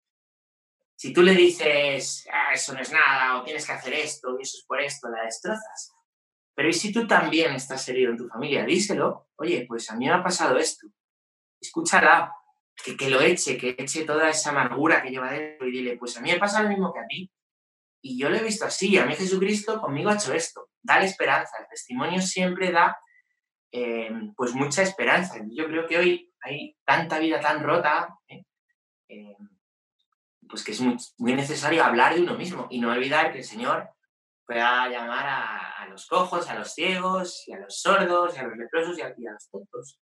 si 0.95 1.13
tú 1.13 1.23
le 1.23 1.33
dices, 1.33 2.27
ah, 2.31 2.53
eso 2.53 2.73
no 2.73 2.81
es 2.81 2.91
nada, 2.91 3.39
o 3.39 3.43
tienes 3.43 3.65
que 3.65 3.71
hacer 3.71 3.93
esto, 3.93 4.37
y 4.37 4.43
eso 4.43 4.57
es 4.57 4.65
por 4.65 4.79
esto, 4.79 5.09
la 5.09 5.23
destrozas. 5.23 5.91
Pero 6.53 6.69
¿y 6.69 6.73
si 6.73 6.91
tú 6.91 7.07
también 7.07 7.53
estás 7.53 7.87
herido 7.89 8.11
en 8.11 8.17
tu 8.17 8.27
familia? 8.27 8.63
Díselo, 8.63 9.29
oye, 9.37 9.65
pues 9.67 9.89
a 9.89 9.95
mí 9.95 10.05
me 10.05 10.13
ha 10.13 10.23
pasado 10.23 10.57
esto 10.57 10.87
escúchala, 11.61 12.33
que, 12.83 12.97
que, 12.97 13.09
lo 13.09 13.21
eche, 13.21 13.57
que 13.57 13.75
eche 13.77 14.03
toda 14.03 14.29
esa 14.29 14.49
amargura 14.49 15.01
que 15.01 15.11
lleva 15.11 15.31
dentro 15.31 15.67
y 15.67 15.71
dile, 15.71 15.97
pues 15.97 16.17
a 16.17 16.21
mí 16.21 16.31
me 16.31 16.39
pasa 16.39 16.63
lo 16.63 16.69
mismo 16.69 16.91
que 16.91 16.99
a 16.99 17.07
ti. 17.07 17.31
Y 18.03 18.17
yo 18.19 18.29
lo 18.29 18.37
he 18.37 18.43
visto 18.43 18.65
así, 18.65 18.97
a 18.97 19.05
mí 19.05 19.15
Jesucristo 19.15 19.79
conmigo 19.79 20.09
ha 20.09 20.15
hecho 20.15 20.33
esto. 20.33 20.69
Dale 20.81 21.05
esperanza, 21.05 21.57
el 21.59 21.67
testimonio 21.67 22.21
siempre 22.21 22.71
da 22.71 22.97
eh, 23.71 24.11
pues 24.35 24.53
mucha 24.53 24.81
esperanza. 24.81 25.35
Yo 25.51 25.67
creo 25.67 25.87
que 25.87 25.97
hoy 25.97 26.33
hay 26.41 26.75
tanta 26.83 27.19
vida 27.19 27.39
tan 27.39 27.63
rota, 27.63 28.17
¿eh? 28.27 28.43
Eh, 29.07 29.37
pues 30.49 30.63
que 30.63 30.71
es 30.71 30.81
muy, 30.81 31.33
necesario 31.33 31.83
hablar 31.83 32.15
de 32.15 32.21
uno 32.21 32.35
mismo 32.35 32.67
y 32.69 32.79
no 32.79 32.91
olvidar 32.91 33.31
que 33.31 33.39
el 33.39 33.43
Señor 33.45 33.89
pueda 34.45 34.89
llamar 34.89 35.25
a, 35.27 35.85
los 35.89 36.07
cojos, 36.07 36.49
a 36.49 36.55
los 36.55 36.73
ciegos, 36.73 37.43
y 37.47 37.53
a 37.53 37.59
los 37.59 37.81
sordos, 37.81 38.35
y 38.35 38.39
a 38.39 38.43
los 38.43 38.57
leprosos 38.57 38.97
y 38.97 39.01
a, 39.01 39.13
y 39.17 39.27
a 39.27 39.33
los 39.33 39.49
tontos 39.49 40.00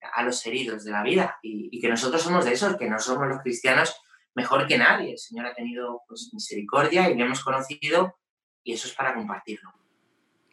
a 0.00 0.22
los 0.22 0.44
heridos 0.46 0.84
de 0.84 0.92
la 0.92 1.02
vida 1.02 1.38
y, 1.42 1.80
que 1.80 1.88
nosotros 1.88 2.22
somos 2.22 2.44
de 2.44 2.52
esos, 2.52 2.76
que 2.76 2.88
no 2.88 2.98
somos 2.98 3.28
los 3.28 3.40
cristianos 3.40 3.94
mejor 4.34 4.66
que 4.66 4.78
nadie. 4.78 5.12
El 5.12 5.18
Señor 5.18 5.46
ha 5.46 5.54
tenido 5.54 6.02
pues, 6.08 6.30
misericordia 6.32 7.10
y 7.10 7.14
le 7.14 7.24
hemos 7.24 7.42
conocido 7.42 8.16
y 8.62 8.72
eso 8.72 8.86
es 8.88 8.94
para 8.94 9.14
compartirlo. 9.14 9.72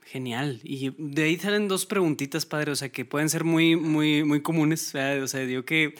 Genial. 0.04 0.60
Y 0.64 0.94
de 0.98 1.24
ahí 1.24 1.38
salen 1.38 1.68
dos 1.68 1.86
preguntitas, 1.86 2.46
padre, 2.46 2.72
o 2.72 2.76
sea, 2.76 2.90
que 2.90 3.06
pueden 3.06 3.30
ser 3.30 3.44
muy, 3.44 3.76
muy, 3.76 4.24
muy 4.24 4.42
comunes. 4.42 4.94
O 4.94 5.28
sea, 5.28 5.40
digo 5.40 5.66
que 5.66 5.96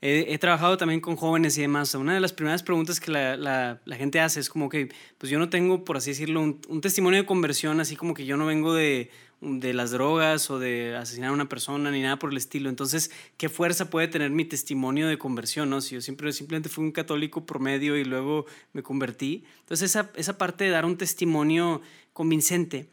he, 0.00 0.38
trabajado 0.38 0.76
también 0.76 1.00
con 1.00 1.16
jóvenes 1.16 1.56
y 1.58 1.62
demás. 1.62 1.94
una 1.94 2.14
de 2.14 2.20
las 2.20 2.32
primeras 2.32 2.62
preguntas 2.62 3.00
que 3.00 3.10
la, 3.10 3.36
la, 3.36 3.80
la, 3.84 3.96
gente 3.96 4.20
hace 4.20 4.40
es 4.40 4.48
como 4.48 4.68
que, 4.68 4.88
pues 5.18 5.30
yo 5.30 5.38
no 5.38 5.48
tengo, 5.48 5.84
por 5.84 5.96
así 5.96 6.10
decirlo, 6.10 6.40
un, 6.40 6.60
un, 6.68 6.80
testimonio 6.80 7.20
de 7.20 7.26
conversión, 7.26 7.80
así 7.80 7.96
como 7.96 8.14
que 8.14 8.26
yo 8.26 8.36
no 8.36 8.46
vengo 8.46 8.74
de, 8.74 9.10
de 9.40 9.74
las 9.74 9.90
drogas 9.90 10.50
o 10.50 10.58
de 10.58 10.96
asesinar 10.96 11.30
a 11.30 11.32
una 11.32 11.48
persona 11.48 11.90
ni 11.90 12.02
nada 12.02 12.18
por 12.18 12.30
el 12.30 12.36
estilo. 12.36 12.68
Entonces, 12.68 13.10
¿qué 13.36 13.48
fuerza 13.48 13.90
puede 13.90 14.08
tener 14.08 14.30
mi 14.30 14.44
testimonio 14.44 15.08
de 15.08 15.18
conversión? 15.18 15.70
¿no? 15.70 15.80
Si 15.80 15.94
yo 15.94 16.00
siempre, 16.00 16.32
simplemente 16.32 16.68
fui 16.68 16.84
un 16.84 16.92
católico 16.92 17.44
promedio 17.44 17.96
y 17.96 18.04
luego 18.04 18.46
me 18.72 18.82
convertí. 18.82 19.44
Entonces, 19.60 19.90
esa, 19.90 20.10
esa 20.16 20.38
parte 20.38 20.64
de 20.64 20.70
dar 20.70 20.84
un 20.84 20.96
testimonio 20.96 21.82
convincente 22.12 22.88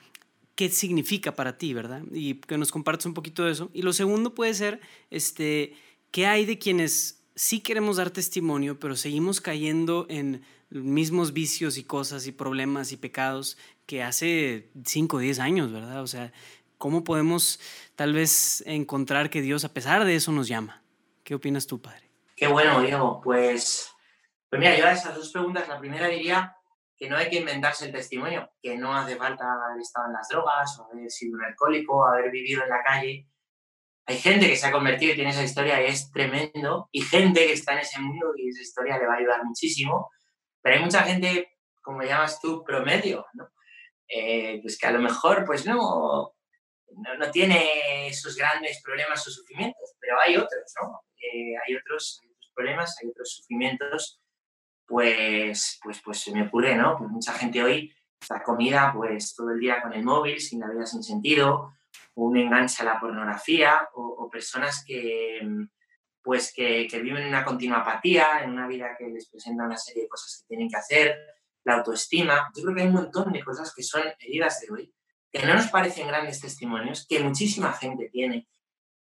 qué 0.56 0.70
significa 0.70 1.36
para 1.36 1.58
ti, 1.58 1.74
¿verdad? 1.74 2.04
Y 2.12 2.36
que 2.36 2.58
nos 2.58 2.72
compartas 2.72 3.06
un 3.06 3.14
poquito 3.14 3.44
de 3.44 3.52
eso. 3.52 3.72
Y 3.74 3.82
lo 3.82 3.94
segundo 3.94 4.36
puede 4.36 4.54
ser, 4.54 4.82
este, 5.10 5.74
¿qué 6.14 6.28
hay 6.28 6.46
de 6.46 6.60
quienes 6.60 7.26
sí 7.36 7.60
queremos 7.60 7.98
dar 7.98 8.12
testimonio, 8.12 8.80
pero 8.80 8.96
seguimos 8.96 9.42
cayendo 9.42 10.06
en 10.10 10.46
mismos 10.70 11.34
vicios 11.34 11.78
y 11.78 11.84
cosas 11.84 12.28
y 12.28 12.32
problemas 12.32 12.92
y 12.92 12.98
pecados 12.98 13.58
que 13.88 14.04
hace 14.04 14.70
5 14.86 15.18
o 15.18 15.20
10 15.20 15.40
años, 15.40 15.74
¿verdad? 15.74 16.04
O 16.04 16.08
sea, 16.08 16.32
¿cómo 16.78 17.04
podemos 17.04 17.60
tal 17.96 18.14
vez 18.14 18.64
encontrar 18.68 19.32
que 19.32 19.42
Dios 19.42 19.66
a 19.66 19.74
pesar 19.74 20.06
de 20.06 20.16
eso 20.16 20.32
nos 20.32 20.48
llama? 20.48 20.84
¿Qué 21.24 21.34
opinas 21.34 21.66
tú, 21.66 21.82
padre? 21.82 22.12
Qué 22.36 22.46
bueno, 22.46 22.80
Diego. 22.82 23.20
Pues, 23.20 23.90
pues 24.50 24.60
mira, 24.60 24.78
yo 24.78 24.86
a 24.86 24.92
esas 24.92 25.16
dos 25.16 25.32
preguntas, 25.32 25.68
la 25.68 25.80
primera 25.80 26.08
diría 26.08 26.56
que 26.96 27.10
no 27.10 27.18
hay 27.18 27.28
que 27.32 27.40
inventarse 27.40 27.86
el 27.88 27.92
testimonio, 27.92 28.52
que 28.62 28.78
no 28.78 28.96
hace 28.96 29.16
falta 29.16 29.46
haber 29.52 29.82
estado 29.82 30.08
en 30.08 30.14
las 30.14 30.28
drogas 30.30 30.78
o 30.78 30.86
haber 30.92 31.10
sido 31.10 31.38
un 31.38 31.44
alcohólico 31.44 31.98
o 31.98 32.06
haber 32.06 32.30
vivido 32.30 32.62
en 32.62 32.70
la 32.70 32.84
calle. 32.84 33.28
Hay 34.06 34.18
gente 34.18 34.48
que 34.48 34.56
se 34.56 34.68
ha 34.68 34.72
convertido 34.72 35.14
y 35.14 35.16
tiene 35.16 35.30
esa 35.30 35.44
historia 35.44 35.82
y 35.82 35.86
es 35.92 36.12
tremendo, 36.12 36.90
y 36.92 37.02
gente 37.02 37.46
que 37.46 37.54
está 37.54 37.74
en 37.74 37.80
ese 37.80 38.00
mundo 38.02 38.34
y 38.36 38.50
esa 38.50 38.62
historia 38.62 38.98
le 38.98 39.08
va 39.08 39.14
a 39.14 39.18
ayudar 39.18 39.46
muchísimo, 39.46 40.12
pero 40.62 40.76
hay 40.76 40.82
mucha 40.82 41.04
gente, 41.04 41.58
como 41.82 42.02
llamas 42.02 42.40
tú, 42.42 42.64
promedio, 42.64 43.26
¿no? 43.34 43.50
Eh, 44.08 44.60
pues 44.62 44.78
que 44.78 44.88
a 44.88 44.92
lo 44.92 45.00
mejor 45.00 45.46
pues 45.46 45.66
no, 45.66 46.34
no, 47.18 47.32
tiene 47.32 48.08
esos 48.08 48.36
grandes 48.36 48.82
problemas 48.84 49.26
o 49.28 49.32
sufrimientos, 49.32 49.96
pero 50.00 50.20
hay 50.20 50.36
otros, 50.36 50.74
¿no? 50.82 51.02
Eh, 51.18 51.56
hay, 51.66 51.76
otros, 51.76 52.20
hay 52.22 52.30
otros 52.30 52.52
problemas, 52.54 52.98
hay 53.02 53.10
otros 53.10 53.36
sufrimientos 53.38 54.22
pues, 54.86 55.80
pues, 55.82 56.02
pues 56.04 56.20
se 56.20 56.32
me 56.32 56.44
ocurre, 56.44 56.76
¿no? 56.76 56.98
Pues 56.98 57.10
mucha 57.10 57.34
gente 57.34 57.64
hoy 57.64 57.94
está 58.20 58.44
comida 58.44 58.94
pues 58.96 59.36
todo 59.36 59.52
el 59.52 59.60
día 59.60 59.82
con 59.82 59.94
el 59.94 60.04
móvil, 60.04 60.40
sin 60.40 60.60
la 60.60 60.70
vida 60.70 60.86
sin 60.86 61.04
sentido, 61.04 61.74
o 62.16 62.26
un 62.26 62.38
enganche 62.38 62.82
a 62.82 62.86
la 62.86 63.00
pornografía, 63.00 63.90
o, 63.94 64.30
personas 64.32 64.84
que, 64.86 65.42
pues 66.22 66.52
que, 66.56 66.88
que, 66.88 67.00
viven 67.00 67.28
una 67.28 67.46
continua 67.46 67.80
apatía, 67.80 68.44
en 68.44 68.52
una 68.52 68.68
vida 68.68 68.96
que 68.98 69.08
les 69.08 69.30
presenta 69.30 69.66
una 69.66 69.78
serie 69.78 70.04
de 70.04 70.10
cosas 70.10 70.42
que 70.42 70.48
tienen 70.48 70.70
que 70.70 70.78
hacer, 70.78 71.18
la 71.64 71.76
autoestima. 71.76 72.50
Yo 72.56 72.64
creo 72.64 72.76
que 72.76 72.82
hay 72.82 72.88
un 72.88 72.94
montón 72.94 73.32
de 73.32 73.44
cosas 73.44 73.74
que 73.76 73.84
son 73.84 74.04
heridas 74.20 74.60
de 74.62 74.74
hoy, 74.74 74.94
que 75.32 75.46
no 75.46 75.54
nos 75.54 75.68
parecen 75.68 76.08
grandes 76.08 76.42
testimonios, 76.42 77.06
que 77.08 77.20
muchísima 77.20 77.74
gente 77.74 78.10
tiene 78.10 78.48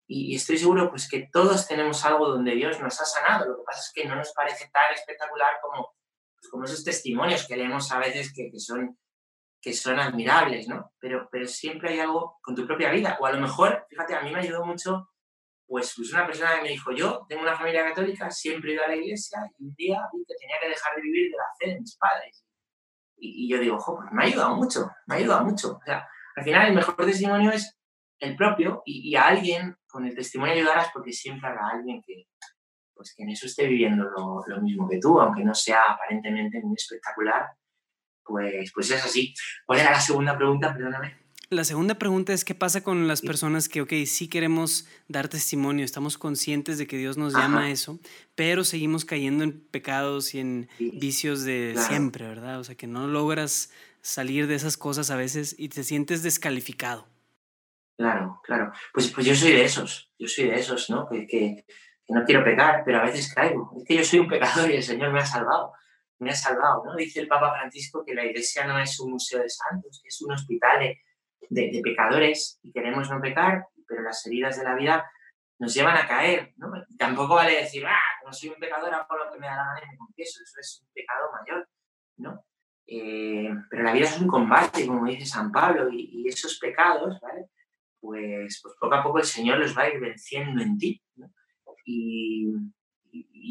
y, 0.08 0.36
estoy 0.36 0.58
seguro 0.58 0.90
pues 0.90 1.08
que 1.08 1.28
todos 1.32 1.66
tenemos 1.66 2.04
algo 2.04 2.28
donde 2.28 2.54
Dios 2.54 2.80
nos 2.80 3.00
ha 3.00 3.04
sanado. 3.04 3.48
Lo 3.48 3.56
que 3.58 3.64
pasa 3.64 3.80
es 3.80 3.92
que 3.92 4.08
no 4.08 4.14
nos 4.16 4.32
parece 4.32 4.68
tan 4.72 4.94
espectacular 4.94 5.54
como, 5.60 5.94
pues, 6.36 6.50
como 6.50 6.64
esos 6.64 6.84
testimonios 6.84 7.46
que 7.46 7.56
leemos 7.56 7.90
a 7.90 7.98
veces 7.98 8.32
que, 8.32 8.50
que, 8.50 8.60
son, 8.60 8.98
que 9.66 9.72
son 9.72 9.98
admirables, 9.98 10.68
¿no? 10.68 10.92
Pero, 11.00 11.28
pero 11.28 11.44
siempre 11.48 11.90
hay 11.90 11.98
algo 11.98 12.38
con 12.40 12.54
tu 12.54 12.64
propia 12.64 12.88
vida. 12.92 13.16
O 13.18 13.26
a 13.26 13.32
lo 13.32 13.40
mejor, 13.40 13.84
fíjate, 13.90 14.14
a 14.14 14.22
mí 14.22 14.30
me 14.30 14.38
ayudó 14.38 14.64
mucho 14.64 15.08
pues, 15.66 15.92
pues 15.96 16.12
una 16.12 16.24
persona 16.24 16.54
que 16.54 16.62
me 16.62 16.68
dijo, 16.68 16.92
yo 16.92 17.26
tengo 17.28 17.42
una 17.42 17.56
familia 17.56 17.82
católica, 17.82 18.30
siempre 18.30 18.70
he 18.70 18.74
ido 18.74 18.84
a 18.84 18.86
la 18.86 18.94
iglesia 18.94 19.40
y 19.58 19.64
un 19.64 19.74
día 19.74 20.00
vi 20.12 20.24
que 20.24 20.34
tenía 20.38 20.54
que 20.62 20.68
dejar 20.68 20.94
de 20.94 21.02
vivir 21.02 21.32
de 21.32 21.36
la 21.36 21.44
fe 21.58 21.74
de 21.74 21.80
mis 21.80 21.96
padres. 21.96 22.46
Y, 23.16 23.44
y 23.44 23.48
yo 23.50 23.58
digo, 23.58 23.74
ojo, 23.74 23.96
pues 23.96 24.12
me 24.12 24.22
ha 24.22 24.26
ayudado 24.28 24.54
mucho, 24.54 24.88
me 25.08 25.16
ha 25.16 25.18
ayudado 25.18 25.44
mucho. 25.44 25.78
O 25.78 25.84
sea, 25.84 26.06
al 26.36 26.44
final 26.44 26.68
el 26.68 26.74
mejor 26.74 26.94
testimonio 27.04 27.50
es 27.50 27.76
el 28.20 28.36
propio 28.36 28.82
y, 28.84 29.10
y 29.10 29.16
a 29.16 29.26
alguien 29.26 29.76
con 29.88 30.06
el 30.06 30.14
testimonio 30.14 30.54
ayudarás 30.54 30.90
porque 30.94 31.12
siempre 31.12 31.48
habrá 31.48 31.70
alguien 31.70 32.00
que, 32.06 32.28
pues, 32.94 33.12
que 33.16 33.24
en 33.24 33.30
eso 33.30 33.46
esté 33.46 33.66
viviendo 33.66 34.04
lo, 34.04 34.42
lo, 34.46 34.62
mismo 34.62 34.88
que 34.88 35.00
tú, 35.00 35.20
aunque 35.20 35.42
no 35.42 35.56
sea 35.56 35.90
aparentemente 35.90 36.60
muy 36.62 36.76
espectacular, 36.76 37.48
pues, 38.26 38.72
pues 38.72 38.90
es 38.90 39.04
así. 39.04 39.34
¿Cuál 39.64 39.80
era 39.80 39.92
la 39.92 40.00
segunda 40.00 40.36
pregunta? 40.36 40.72
Perdóname. 40.72 41.26
La 41.48 41.62
segunda 41.62 41.94
pregunta 41.94 42.32
es 42.32 42.44
qué 42.44 42.56
pasa 42.56 42.82
con 42.82 43.06
las 43.06 43.20
personas 43.20 43.68
que, 43.68 43.80
ok, 43.80 43.92
sí 44.04 44.26
queremos 44.26 44.88
dar 45.06 45.28
testimonio, 45.28 45.84
estamos 45.84 46.18
conscientes 46.18 46.76
de 46.76 46.88
que 46.88 46.96
Dios 46.96 47.16
nos 47.18 47.34
llama 47.34 47.66
a 47.66 47.70
eso, 47.70 48.00
pero 48.34 48.64
seguimos 48.64 49.04
cayendo 49.04 49.44
en 49.44 49.52
pecados 49.52 50.34
y 50.34 50.40
en 50.40 50.68
vicios 50.80 51.44
de 51.44 51.76
siempre, 51.78 52.26
¿verdad? 52.26 52.58
O 52.58 52.64
sea, 52.64 52.74
que 52.74 52.88
no 52.88 53.06
logras 53.06 53.70
salir 54.00 54.48
de 54.48 54.56
esas 54.56 54.76
cosas 54.76 55.10
a 55.10 55.16
veces 55.16 55.54
y 55.56 55.68
te 55.68 55.84
sientes 55.84 56.24
descalificado. 56.24 57.06
Claro, 57.96 58.40
claro. 58.42 58.72
Pues, 58.92 59.08
pues 59.12 59.24
yo 59.24 59.34
soy 59.36 59.52
de 59.52 59.64
esos, 59.64 60.12
yo 60.18 60.26
soy 60.26 60.46
de 60.46 60.56
esos, 60.56 60.90
¿no? 60.90 61.08
Que, 61.08 61.26
que, 61.26 61.64
no 62.08 62.24
quiero 62.24 62.44
pecar, 62.44 62.82
pero 62.84 63.00
a 63.00 63.04
veces 63.04 63.32
caigo. 63.34 63.72
Es 63.76 63.84
que 63.84 63.96
yo 63.96 64.04
soy 64.04 64.20
un 64.20 64.28
pecador 64.28 64.70
y 64.70 64.76
el 64.76 64.82
Señor 64.82 65.12
me 65.12 65.18
ha 65.18 65.26
salvado, 65.26 65.72
me 66.18 66.30
ha 66.30 66.34
salvado, 66.34 66.82
¿no? 66.84 66.96
Dice 66.96 67.20
el 67.20 67.28
Papa 67.28 67.54
Francisco 67.54 68.04
que 68.04 68.14
la 68.14 68.24
iglesia 68.24 68.66
no 68.66 68.78
es 68.78 68.98
un 69.00 69.12
museo 69.12 69.42
de 69.42 69.48
santos, 69.48 70.00
que 70.02 70.08
es 70.08 70.22
un 70.22 70.32
hospital 70.32 70.80
de, 70.80 71.70
de, 71.70 71.80
pecadores 71.82 72.58
y 72.62 72.72
queremos 72.72 73.10
no 73.10 73.20
pecar, 73.20 73.66
pero 73.86 74.02
las 74.02 74.26
heridas 74.26 74.58
de 74.58 74.64
la 74.64 74.74
vida 74.74 75.10
nos 75.58 75.72
llevan 75.74 75.96
a 75.96 76.06
caer, 76.06 76.52
¿no? 76.56 76.70
tampoco 76.98 77.34
vale 77.34 77.56
decir, 77.56 77.86
ah, 77.86 78.00
no 78.24 78.32
soy 78.32 78.50
un 78.50 78.56
pecador, 78.56 78.92
hago 78.92 79.16
lo 79.16 79.32
que 79.32 79.38
me 79.38 79.46
da 79.46 79.56
la 79.56 79.64
gana 79.64 79.80
y 79.86 79.90
me 79.90 79.96
confieso, 79.96 80.42
eso 80.42 80.60
es 80.60 80.82
un 80.82 80.92
pecado 80.92 81.30
mayor, 81.32 81.68
¿no? 82.18 82.44
Eh, 82.86 83.48
pero 83.70 83.82
la 83.82 83.92
vida 83.92 84.04
es 84.04 84.20
un 84.20 84.28
combate, 84.28 84.86
como 84.86 85.06
dice 85.06 85.24
San 85.24 85.50
Pablo, 85.50 85.88
y, 85.90 86.10
y 86.12 86.28
esos 86.28 86.58
pecados, 86.58 87.18
¿vale? 87.20 87.48
pues, 88.06 88.60
pues 88.62 88.74
poco 88.78 88.94
a 88.94 89.02
poco 89.02 89.18
el 89.18 89.24
Señor 89.24 89.58
los 89.58 89.76
va 89.76 89.82
a 89.82 89.88
ir 89.88 90.00
venciendo 90.00 90.62
en 90.62 90.78
ti. 90.78 91.02
Y, 91.84 92.46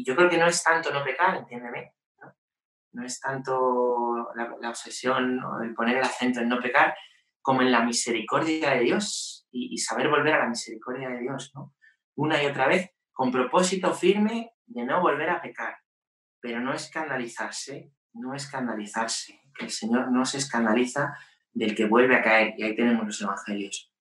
yo 0.04 0.14
creo 0.14 0.28
que 0.28 0.38
no 0.38 0.46
es 0.46 0.62
tanto 0.62 0.92
no 0.92 1.02
pecar, 1.02 1.36
entiéndeme, 1.36 1.92
no, 2.96 3.04
es 3.04 3.20
tanto 3.20 4.28
la, 4.34 4.70
obsesión 4.70 5.42
o 5.44 5.62
el 5.62 5.74
poner 5.74 5.98
el 5.98 6.04
acento 6.04 6.40
en 6.40 6.48
no 6.48 6.60
pecar 6.60 6.94
como 7.42 7.60
en 7.60 7.70
la 7.70 7.84
misericordia 7.84 8.70
de 8.70 8.80
Dios 8.80 9.46
y, 9.52 9.76
saber 9.78 10.08
volver 10.08 10.34
a 10.34 10.38
la 10.40 10.48
misericordia 10.48 11.10
de 11.10 11.20
Dios, 11.20 11.52
¿no? 11.54 11.74
Una 12.14 12.42
y 12.42 12.46
otra 12.46 12.66
vez, 12.66 12.90
con 13.12 13.30
propósito 13.30 13.92
firme 13.94 14.52
de 14.66 14.84
no 14.84 15.00
volver 15.00 15.28
a 15.28 15.42
pecar, 15.42 15.76
pero 16.40 16.60
no 16.60 16.72
escandalizarse, 16.72 17.92
no 18.14 18.34
escandalizarse, 18.34 19.40
que 19.54 19.66
el 19.66 19.70
Señor 19.70 20.10
no 20.10 20.24
se 20.24 20.38
escandaliza 20.38 21.14
del 21.52 21.74
que 21.74 21.86
vuelve 21.86 22.16
a 22.16 22.22
caer, 22.22 22.54
y 22.56 22.64
ahí 22.64 22.74
tenemos 22.74 23.06
los 23.06 23.20
evangelios. 23.20 23.92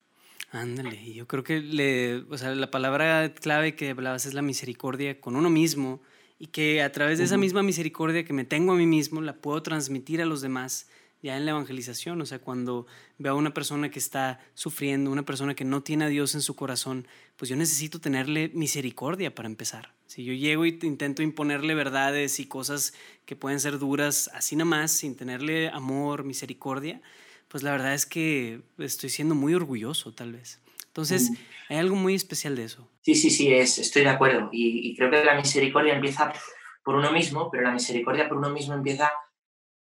Ándale, 0.51 1.13
yo 1.13 1.27
creo 1.27 1.43
que 1.43 1.59
le, 1.59 2.23
o 2.29 2.37
sea, 2.37 2.55
la 2.55 2.71
palabra 2.71 3.33
clave 3.33 3.75
que 3.75 3.89
hablabas 3.89 4.25
es 4.25 4.33
la 4.33 4.41
misericordia 4.41 5.19
con 5.19 5.35
uno 5.35 5.49
mismo 5.49 6.01
y 6.37 6.47
que 6.47 6.81
a 6.81 6.91
través 6.91 7.17
de 7.17 7.23
esa 7.23 7.37
misma 7.37 7.63
misericordia 7.63 8.25
que 8.25 8.33
me 8.33 8.45
tengo 8.45 8.73
a 8.73 8.75
mí 8.75 8.85
mismo 8.85 9.21
la 9.21 9.37
puedo 9.37 9.61
transmitir 9.63 10.21
a 10.21 10.25
los 10.25 10.41
demás 10.41 10.87
ya 11.21 11.37
en 11.37 11.45
la 11.45 11.51
evangelización, 11.51 12.21
o 12.21 12.25
sea, 12.25 12.39
cuando 12.39 12.85
veo 13.17 13.33
a 13.33 13.35
una 13.35 13.53
persona 13.53 13.89
que 13.89 13.97
está 13.97 14.39
sufriendo, 14.53 15.09
una 15.09 15.25
persona 15.25 15.55
que 15.55 15.65
no 15.65 15.81
tiene 15.81 16.05
a 16.05 16.07
Dios 16.07 16.35
en 16.35 16.41
su 16.41 16.55
corazón, 16.55 17.07
pues 17.35 17.49
yo 17.49 17.55
necesito 17.55 17.99
tenerle 17.99 18.51
misericordia 18.53 19.33
para 19.33 19.47
empezar. 19.47 19.93
Si 20.05 20.23
yo 20.23 20.33
llego 20.33 20.67
y 20.67 20.77
intento 20.83 21.23
imponerle 21.23 21.73
verdades 21.73 22.39
y 22.39 22.45
cosas 22.45 22.93
que 23.25 23.35
pueden 23.35 23.59
ser 23.59 23.79
duras 23.79 24.29
así 24.35 24.55
nada 24.55 24.69
más, 24.69 24.91
sin 24.91 25.15
tenerle 25.15 25.69
amor, 25.69 26.25
misericordia, 26.25 27.01
pues 27.47 27.63
la 27.63 27.71
verdad 27.71 27.95
es 27.95 28.05
que 28.05 28.61
estoy 28.77 29.09
siendo 29.09 29.33
muy 29.33 29.55
orgulloso 29.55 30.13
tal 30.13 30.33
vez. 30.33 30.59
Entonces, 30.95 31.29
hay 31.67 31.75
algo 31.75 31.97
muy 31.97 32.15
especial 32.15 32.55
de 32.55 32.63
eso. 32.63 32.89
Sí, 33.01 33.15
sí, 33.15 33.29
sí, 33.29 33.53
es, 33.53 33.79
estoy 33.79 34.03
de 34.03 34.11
acuerdo. 34.11 34.47
Y, 34.53 34.95
creo 34.95 35.11
que 35.11 35.25
la 35.25 35.35
misericordia 35.35 35.93
empieza 35.93 36.31
por 36.85 36.95
uno 36.95 37.11
mismo, 37.11 37.51
pero 37.51 37.63
la 37.63 37.73
misericordia 37.73 38.29
por 38.29 38.37
uno 38.37 38.49
mismo 38.49 38.75
empieza, 38.75 39.11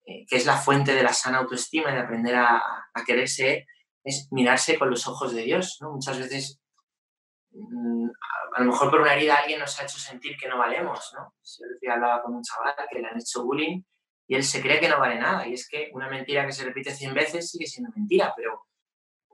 eh, 0.06 0.24
que 0.28 0.36
es 0.36 0.46
la 0.46 0.56
fuente 0.56 0.94
de 0.94 1.02
la 1.02 1.12
sana 1.12 1.38
autoestima 1.38 1.90
y 1.90 1.94
de 1.94 1.98
aprender 1.98 2.36
a, 2.36 2.62
a, 2.94 3.04
quererse, 3.04 3.66
es 4.04 4.28
mirarse 4.30 4.78
con 4.78 4.88
los 4.88 5.08
ojos 5.08 5.34
de 5.34 5.42
Dios. 5.42 5.78
¿no? 5.80 5.90
Muchas 5.90 6.16
veces, 6.16 6.60
mm, 7.50 8.08
a, 8.54 8.60
lo 8.60 8.70
mejor 8.70 8.90
por 8.90 9.00
una 9.00 9.14
herida 9.14 9.34
alguien 9.34 9.58
nos 9.58 9.80
ha 9.80 9.82
hecho 9.82 9.98
sentir 9.98 10.36
que 10.36 10.46
no 10.46 10.58
valemos. 10.58 11.12
¿no? 11.16 11.34
Yo 11.82 11.92
hablaba 11.92 12.22
con 12.22 12.36
un 12.36 12.42
chaval 12.44 12.76
que 12.88 13.00
le 13.00 13.08
han 13.08 13.18
hecho 13.18 13.42
bullying 13.44 13.82
y 14.28 14.36
él 14.36 14.44
se 14.44 14.62
cree 14.62 14.78
que 14.78 14.88
no 14.88 15.00
vale 15.00 15.18
nada. 15.18 15.44
Y 15.48 15.54
es 15.54 15.68
que 15.68 15.90
una 15.92 16.08
mentira 16.08 16.46
que 16.46 16.52
se 16.52 16.64
repite 16.64 16.94
100 16.94 17.14
veces 17.14 17.50
sigue 17.50 17.66
siendo 17.66 17.90
mentira, 17.96 18.32
pero, 18.36 18.69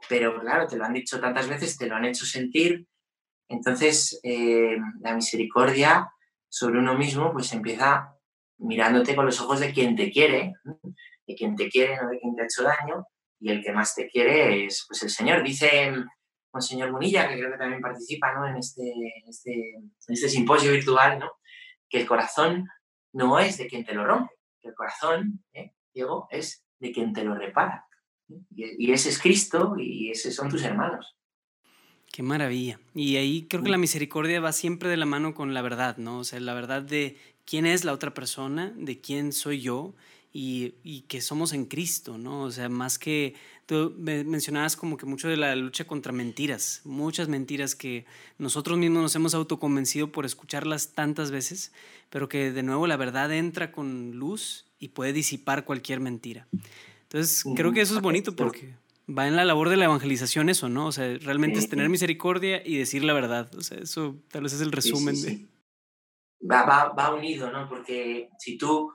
pero 0.08 0.38
claro, 0.40 0.66
te 0.66 0.76
lo 0.76 0.84
han 0.84 0.94
dicho 0.94 1.20
tantas 1.20 1.48
veces, 1.48 1.76
te 1.76 1.86
lo 1.86 1.96
han 1.96 2.04
hecho 2.04 2.24
sentir 2.24 2.86
Entonces, 3.48 4.18
eh, 4.22 4.76
la 5.00 5.14
misericordia 5.14 6.10
sobre 6.48 6.78
uno 6.78 6.96
mismo, 6.96 7.32
pues 7.32 7.52
empieza 7.52 8.12
mirándote 8.58 9.14
con 9.14 9.26
los 9.26 9.40
ojos 9.40 9.60
de 9.60 9.72
quien 9.72 9.94
te 9.94 10.10
quiere, 10.10 10.54
de 11.26 11.34
quien 11.34 11.54
te 11.54 11.68
quiere, 11.68 11.96
no 11.96 12.08
de 12.08 12.18
quien 12.18 12.34
te 12.34 12.42
ha 12.42 12.44
hecho 12.46 12.62
daño, 12.62 13.06
y 13.38 13.50
el 13.50 13.62
que 13.62 13.72
más 13.72 13.94
te 13.94 14.08
quiere 14.08 14.64
es 14.64 14.84
pues, 14.88 15.02
el 15.02 15.10
Señor. 15.10 15.42
Dice 15.42 15.92
Monseñor 16.52 16.90
Munilla, 16.90 17.28
que 17.28 17.38
creo 17.38 17.52
que 17.52 17.58
también 17.58 17.82
participa 17.82 18.32
¿no? 18.34 18.46
en, 18.48 18.56
este, 18.56 18.92
este, 19.28 19.74
este 20.08 20.28
simposio 20.28 20.72
virtual, 20.72 21.18
¿no? 21.18 21.30
que 21.88 22.00
el 22.00 22.06
corazón 22.06 22.68
no 23.12 23.38
es 23.38 23.58
de 23.58 23.66
quien 23.66 23.84
te 23.84 23.94
lo 23.94 24.04
rompe, 24.04 24.34
que 24.60 24.68
el 24.68 24.74
corazón, 24.74 25.44
¿eh? 25.52 25.72
Diego, 25.92 26.28
es 26.30 26.66
de 26.78 26.92
quien 26.92 27.12
te 27.12 27.24
lo 27.24 27.34
repara. 27.34 27.86
Y, 28.54 28.90
ese 28.92 29.10
es 29.10 29.18
Cristo 29.20 29.76
y 29.78 30.10
esos 30.10 30.34
son 30.34 30.48
tus 30.48 30.62
hermanos. 30.62 31.14
Qué 32.12 32.22
maravilla. 32.22 32.80
Y 32.94 33.16
ahí 33.16 33.46
creo 33.48 33.62
que 33.62 33.70
la 33.70 33.78
misericordia 33.78 34.40
va 34.40 34.52
siempre 34.52 34.88
de 34.88 34.96
la 34.96 35.06
mano 35.06 35.34
con 35.34 35.54
la 35.54 35.62
verdad, 35.62 35.96
¿no? 35.98 36.20
O 36.20 36.24
sea, 36.24 36.40
la 36.40 36.54
verdad 36.54 36.82
de 36.82 37.18
quién 37.44 37.66
es 37.66 37.84
la 37.84 37.92
otra 37.92 38.14
persona, 38.14 38.72
de 38.76 39.00
quién 39.00 39.32
soy 39.32 39.60
yo 39.60 39.94
y, 40.32 40.74
y 40.82 41.02
que 41.02 41.20
somos 41.20 41.52
en 41.52 41.66
Cristo, 41.66 42.16
¿no? 42.16 42.42
O 42.42 42.50
sea, 42.50 42.68
más 42.68 42.98
que 42.98 43.34
tú 43.66 43.94
mencionabas 43.98 44.76
como 44.76 44.96
que 44.96 45.06
mucho 45.06 45.28
de 45.28 45.36
la 45.36 45.54
lucha 45.56 45.86
contra 45.86 46.12
mentiras, 46.12 46.80
muchas 46.84 47.28
mentiras 47.28 47.74
que 47.74 48.06
nosotros 48.38 48.78
mismos 48.78 49.02
nos 49.02 49.16
hemos 49.16 49.34
autoconvencido 49.34 50.12
por 50.12 50.24
escucharlas 50.24 50.94
tantas 50.94 51.30
veces, 51.30 51.72
pero 52.08 52.28
que 52.28 52.52
de 52.52 52.62
nuevo 52.62 52.86
la 52.86 52.96
verdad 52.96 53.32
entra 53.32 53.72
con 53.72 54.12
luz 54.12 54.66
y 54.78 54.88
puede 54.88 55.12
disipar 55.12 55.64
cualquier 55.64 56.00
mentira. 56.00 56.46
Entonces, 57.16 57.44
creo 57.56 57.72
que 57.72 57.80
eso 57.80 57.94
es 57.94 58.02
bonito 58.02 58.36
porque 58.36 58.76
va 59.08 59.26
en 59.26 59.36
la 59.36 59.44
labor 59.46 59.70
de 59.70 59.78
la 59.78 59.86
evangelización 59.86 60.50
eso, 60.50 60.68
¿no? 60.68 60.86
O 60.86 60.92
sea, 60.92 61.16
realmente 61.22 61.58
es 61.58 61.68
tener 61.68 61.88
misericordia 61.88 62.60
y 62.62 62.76
decir 62.76 63.04
la 63.04 63.14
verdad. 63.14 63.48
O 63.54 63.62
sea, 63.62 63.78
eso 63.78 64.16
tal 64.30 64.42
vez 64.42 64.52
es 64.52 64.60
el 64.60 64.70
resumen 64.70 65.20
de... 65.22 65.48
Va, 66.48 66.64
va, 66.64 66.88
va, 66.90 67.14
unido, 67.14 67.50
¿no? 67.50 67.68
Porque 67.70 68.28
si 68.38 68.58
tú 68.58 68.92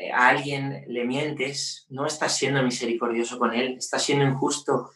eh, 0.00 0.10
a 0.10 0.28
alguien 0.28 0.84
le 0.88 1.04
mientes, 1.04 1.86
no 1.88 2.04
estás 2.04 2.36
siendo 2.36 2.62
misericordioso 2.64 3.38
con 3.38 3.54
él, 3.54 3.76
estás 3.78 4.02
siendo 4.02 4.24
injusto. 4.24 4.90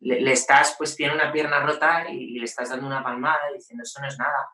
Le, 0.00 0.32
estás, 0.32 0.74
pues 0.76 0.96
tiene 0.96 1.14
una 1.14 1.30
pierna 1.30 1.60
rota 1.60 2.10
y, 2.10 2.36
le 2.38 2.44
estás 2.44 2.70
dando 2.70 2.88
una 2.88 3.04
palmada 3.04 3.38
diciendo 3.54 3.84
eso 3.84 4.00
no 4.00 4.08
es 4.08 4.18
nada, 4.18 4.50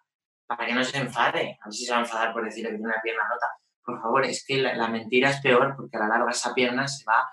para 0.47 0.67
que 0.67 0.75
no 0.75 0.85
se 0.85 0.99
enfade. 0.99 1.59
A 1.63 1.65
ver 1.65 1.73
si 1.73 1.87
se 1.87 1.93
va 1.93 1.99
a 1.99 2.03
enfadar 2.03 2.35
por 2.35 2.45
decirle 2.45 2.71
que 2.71 2.77
tiene 2.77 2.93
una 2.93 3.03
pierna 3.03 3.23
rota. 3.27 3.47
Por 3.85 4.01
favor, 4.01 4.25
es 4.25 4.45
que 4.47 4.59
la, 4.59 4.75
la 4.75 4.89
mentira 4.89 5.31
es 5.31 5.41
peor 5.41 5.75
porque 5.77 5.97
a 5.97 6.01
la 6.01 6.09
larga 6.09 6.31
esa 6.31 6.55
pierna 6.55 6.87
se 6.89 7.05
va 7.05 7.29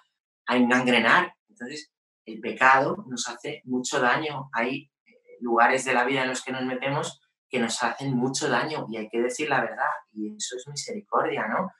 a 0.47 0.57
engangrenar 0.57 1.33
entonces, 1.59 1.91
el 2.25 2.39
pecado 2.39 3.03
nos 3.07 3.27
hace 3.27 3.61
mucho 3.65 3.99
daño. 3.99 4.49
Hay 4.53 4.91
eh, 5.05 5.37
lugares 5.41 5.83
de 5.85 5.93
la 5.93 6.05
vida 6.05 6.23
en 6.23 6.29
los 6.29 6.43
que 6.43 6.51
nos 6.51 6.63
metemos 6.63 7.21
que 7.49 7.59
nos 7.59 7.81
hacen 7.81 8.15
mucho 8.15 8.47
daño 8.47 8.85
y 8.89 8.97
hay 8.97 9.09
que 9.09 9.21
decir 9.21 9.49
la 9.49 9.61
verdad. 9.61 9.89
Y 10.13 10.35
eso 10.35 10.55
es 10.55 10.67
misericordia, 10.67 11.47
¿no? 11.47 11.71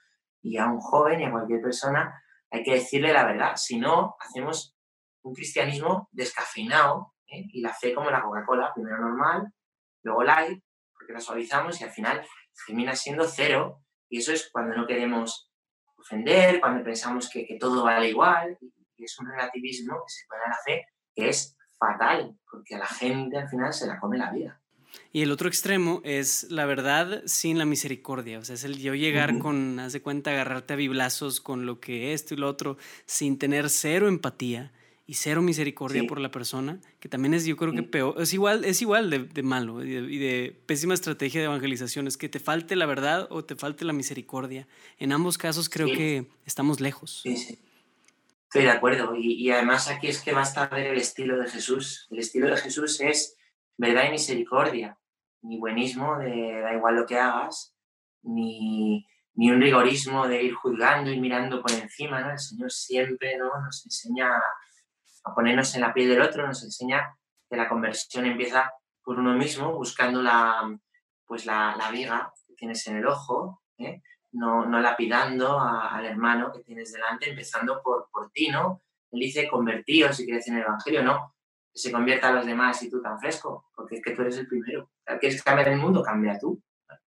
Y 0.42 0.58
a 0.58 0.66
un 0.66 0.80
joven 0.80 1.20
y 1.20 1.24
a 1.24 1.30
cualquier 1.30 1.62
persona 1.62 2.22
hay 2.50 2.62
que 2.62 2.74
decirle 2.74 3.12
la 3.12 3.24
verdad. 3.24 3.56
Si 3.56 3.78
no, 3.78 4.16
hacemos 4.20 4.76
un 5.22 5.32
cristianismo 5.34 6.08
descafeinado 6.10 7.14
¿eh? 7.28 7.44
y 7.52 7.60
la 7.60 7.72
fe 7.72 7.94
como 7.94 8.10
la 8.10 8.22
Coca-Cola, 8.22 8.72
primero 8.74 8.98
normal, 8.98 9.52
luego 10.02 10.24
light, 10.24 10.62
porque 10.92 11.12
la 11.12 11.20
suavizamos 11.20 11.80
y 11.80 11.84
al 11.84 11.90
final 11.90 12.26
termina 12.66 12.96
siendo 12.96 13.28
cero. 13.28 13.80
Y 14.10 14.18
eso 14.18 14.32
es 14.32 14.50
cuando 14.52 14.76
no 14.76 14.86
queremos 14.86 15.50
ofender, 15.96 16.60
cuando 16.60 16.84
pensamos 16.84 17.30
que, 17.30 17.46
que 17.46 17.56
todo 17.56 17.84
vale 17.84 18.10
igual 18.10 18.58
es 19.04 19.18
un 19.18 19.26
relativismo 19.26 19.94
que 20.06 20.12
se 20.12 20.26
pone 20.28 20.42
a 20.44 20.48
la 20.48 20.58
fe 20.64 20.86
que 21.14 21.28
es 21.28 21.56
fatal, 21.78 22.36
porque 22.50 22.74
a 22.74 22.78
la 22.78 22.86
gente 22.86 23.38
al 23.38 23.48
final 23.48 23.72
se 23.72 23.86
la 23.86 23.98
come 23.98 24.18
la 24.18 24.30
vida. 24.30 24.60
Y 25.12 25.22
el 25.22 25.30
otro 25.30 25.48
extremo 25.48 26.00
es 26.04 26.50
la 26.50 26.66
verdad 26.66 27.22
sin 27.24 27.58
la 27.58 27.64
misericordia. 27.64 28.38
O 28.38 28.44
sea, 28.44 28.56
es 28.56 28.64
el 28.64 28.78
yo 28.78 28.94
llegar 28.94 29.38
con, 29.38 29.78
haz 29.78 29.92
de 29.92 30.02
cuenta, 30.02 30.30
agarrarte 30.30 30.74
a 30.74 30.76
biblazos 30.76 31.40
con 31.40 31.64
lo 31.64 31.80
que 31.80 32.12
esto 32.12 32.34
y 32.34 32.36
lo 32.36 32.48
otro, 32.48 32.76
sin 33.06 33.38
tener 33.38 33.70
cero 33.70 34.08
empatía 34.08 34.72
y 35.10 35.14
cero 35.14 35.42
misericordia 35.42 36.04
por 36.06 36.20
la 36.20 36.30
persona, 36.30 36.78
que 37.00 37.08
también 37.08 37.34
es, 37.34 37.44
yo 37.44 37.56
creo 37.56 37.72
que 37.72 37.82
peor, 37.82 38.14
es 38.22 38.32
igual, 38.32 38.64
es 38.64 38.80
igual 38.80 39.10
de, 39.10 39.42
malo 39.42 39.82
y 39.82 40.18
de, 40.18 40.56
pésima 40.66 40.94
estrategia 40.94 41.40
de 41.40 41.46
evangelización, 41.46 42.06
es 42.06 42.16
que 42.16 42.28
te 42.28 42.38
falte 42.38 42.76
la 42.76 42.86
verdad 42.86 43.26
o 43.28 43.44
te 43.44 43.56
falte 43.56 43.84
la 43.84 43.92
misericordia. 43.92 44.68
En 44.98 45.10
ambos 45.10 45.36
casos 45.36 45.68
creo 45.68 45.88
que 45.88 46.28
estamos 46.46 46.78
lejos. 46.78 47.22
Sí, 47.24 47.36
sí. 47.36 47.58
Estoy 48.44 48.62
de 48.62 48.70
acuerdo. 48.70 49.16
Y, 49.16 49.50
además 49.50 49.88
aquí 49.88 50.06
es 50.06 50.22
que 50.22 50.30
basta 50.30 50.68
ver 50.68 50.86
el 50.86 50.98
estilo 50.98 51.36
de 51.42 51.50
Jesús. 51.50 52.06
El 52.12 52.20
estilo 52.20 52.48
de 52.48 52.56
Jesús 52.58 53.00
es 53.00 53.36
verdad 53.76 54.04
y 54.06 54.12
misericordia. 54.12 54.96
Ni 55.42 55.58
buenismo 55.58 56.18
de 56.18 56.60
da 56.60 56.72
igual 56.72 56.94
lo 56.94 57.06
que 57.06 57.18
hagas, 57.18 57.74
ni, 58.22 59.04
ni 59.34 59.50
un 59.50 59.60
rigorismo 59.60 60.28
de 60.28 60.44
ir 60.44 60.54
juzgando 60.54 61.10
y 61.10 61.18
mirando 61.18 61.60
por 61.60 61.72
encima. 61.72 62.20
¿no? 62.20 62.30
El 62.30 62.38
Señor 62.38 62.70
siempre 62.70 63.36
¿no? 63.38 63.50
nos 63.60 63.84
enseña 63.84 64.36
a 64.36 64.42
ponernos 65.34 65.74
en 65.74 65.82
la 65.82 65.92
piel 65.92 66.08
del 66.08 66.22
otro, 66.22 66.46
nos 66.46 66.62
enseña 66.62 67.16
que 67.48 67.56
la 67.56 67.68
conversión 67.68 68.26
empieza 68.26 68.72
por 69.02 69.18
uno 69.18 69.34
mismo, 69.34 69.72
buscando 69.72 70.22
la, 70.22 70.78
pues 71.26 71.46
la, 71.46 71.74
la 71.76 71.90
viga 71.90 72.32
que 72.46 72.54
tienes 72.54 72.86
en 72.86 72.96
el 72.96 73.06
ojo, 73.06 73.62
¿eh? 73.78 74.02
no, 74.32 74.64
no 74.66 74.80
lapidando 74.80 75.58
al 75.58 76.04
hermano 76.04 76.52
que 76.52 76.60
tienes 76.60 76.92
delante, 76.92 77.30
empezando 77.30 77.82
por, 77.82 78.08
por 78.10 78.30
ti, 78.30 78.48
¿no? 78.48 78.82
Él 79.10 79.20
dice, 79.20 79.48
convertíos 79.48 80.16
si 80.16 80.24
quieres 80.24 80.46
en 80.48 80.56
el 80.56 80.62
Evangelio, 80.62 81.02
no, 81.02 81.34
que 81.72 81.78
se 81.78 81.90
convierta 81.90 82.28
a 82.28 82.32
los 82.32 82.46
demás 82.46 82.82
y 82.82 82.90
tú 82.90 83.02
tan 83.02 83.18
fresco, 83.18 83.70
porque 83.74 83.96
es 83.96 84.02
que 84.02 84.12
tú 84.12 84.22
eres 84.22 84.38
el 84.38 84.46
primero. 84.46 84.90
¿Quieres 85.18 85.42
cambiar 85.42 85.68
el 85.68 85.78
mundo? 85.78 86.02
Cambia 86.02 86.38
tú. 86.38 86.62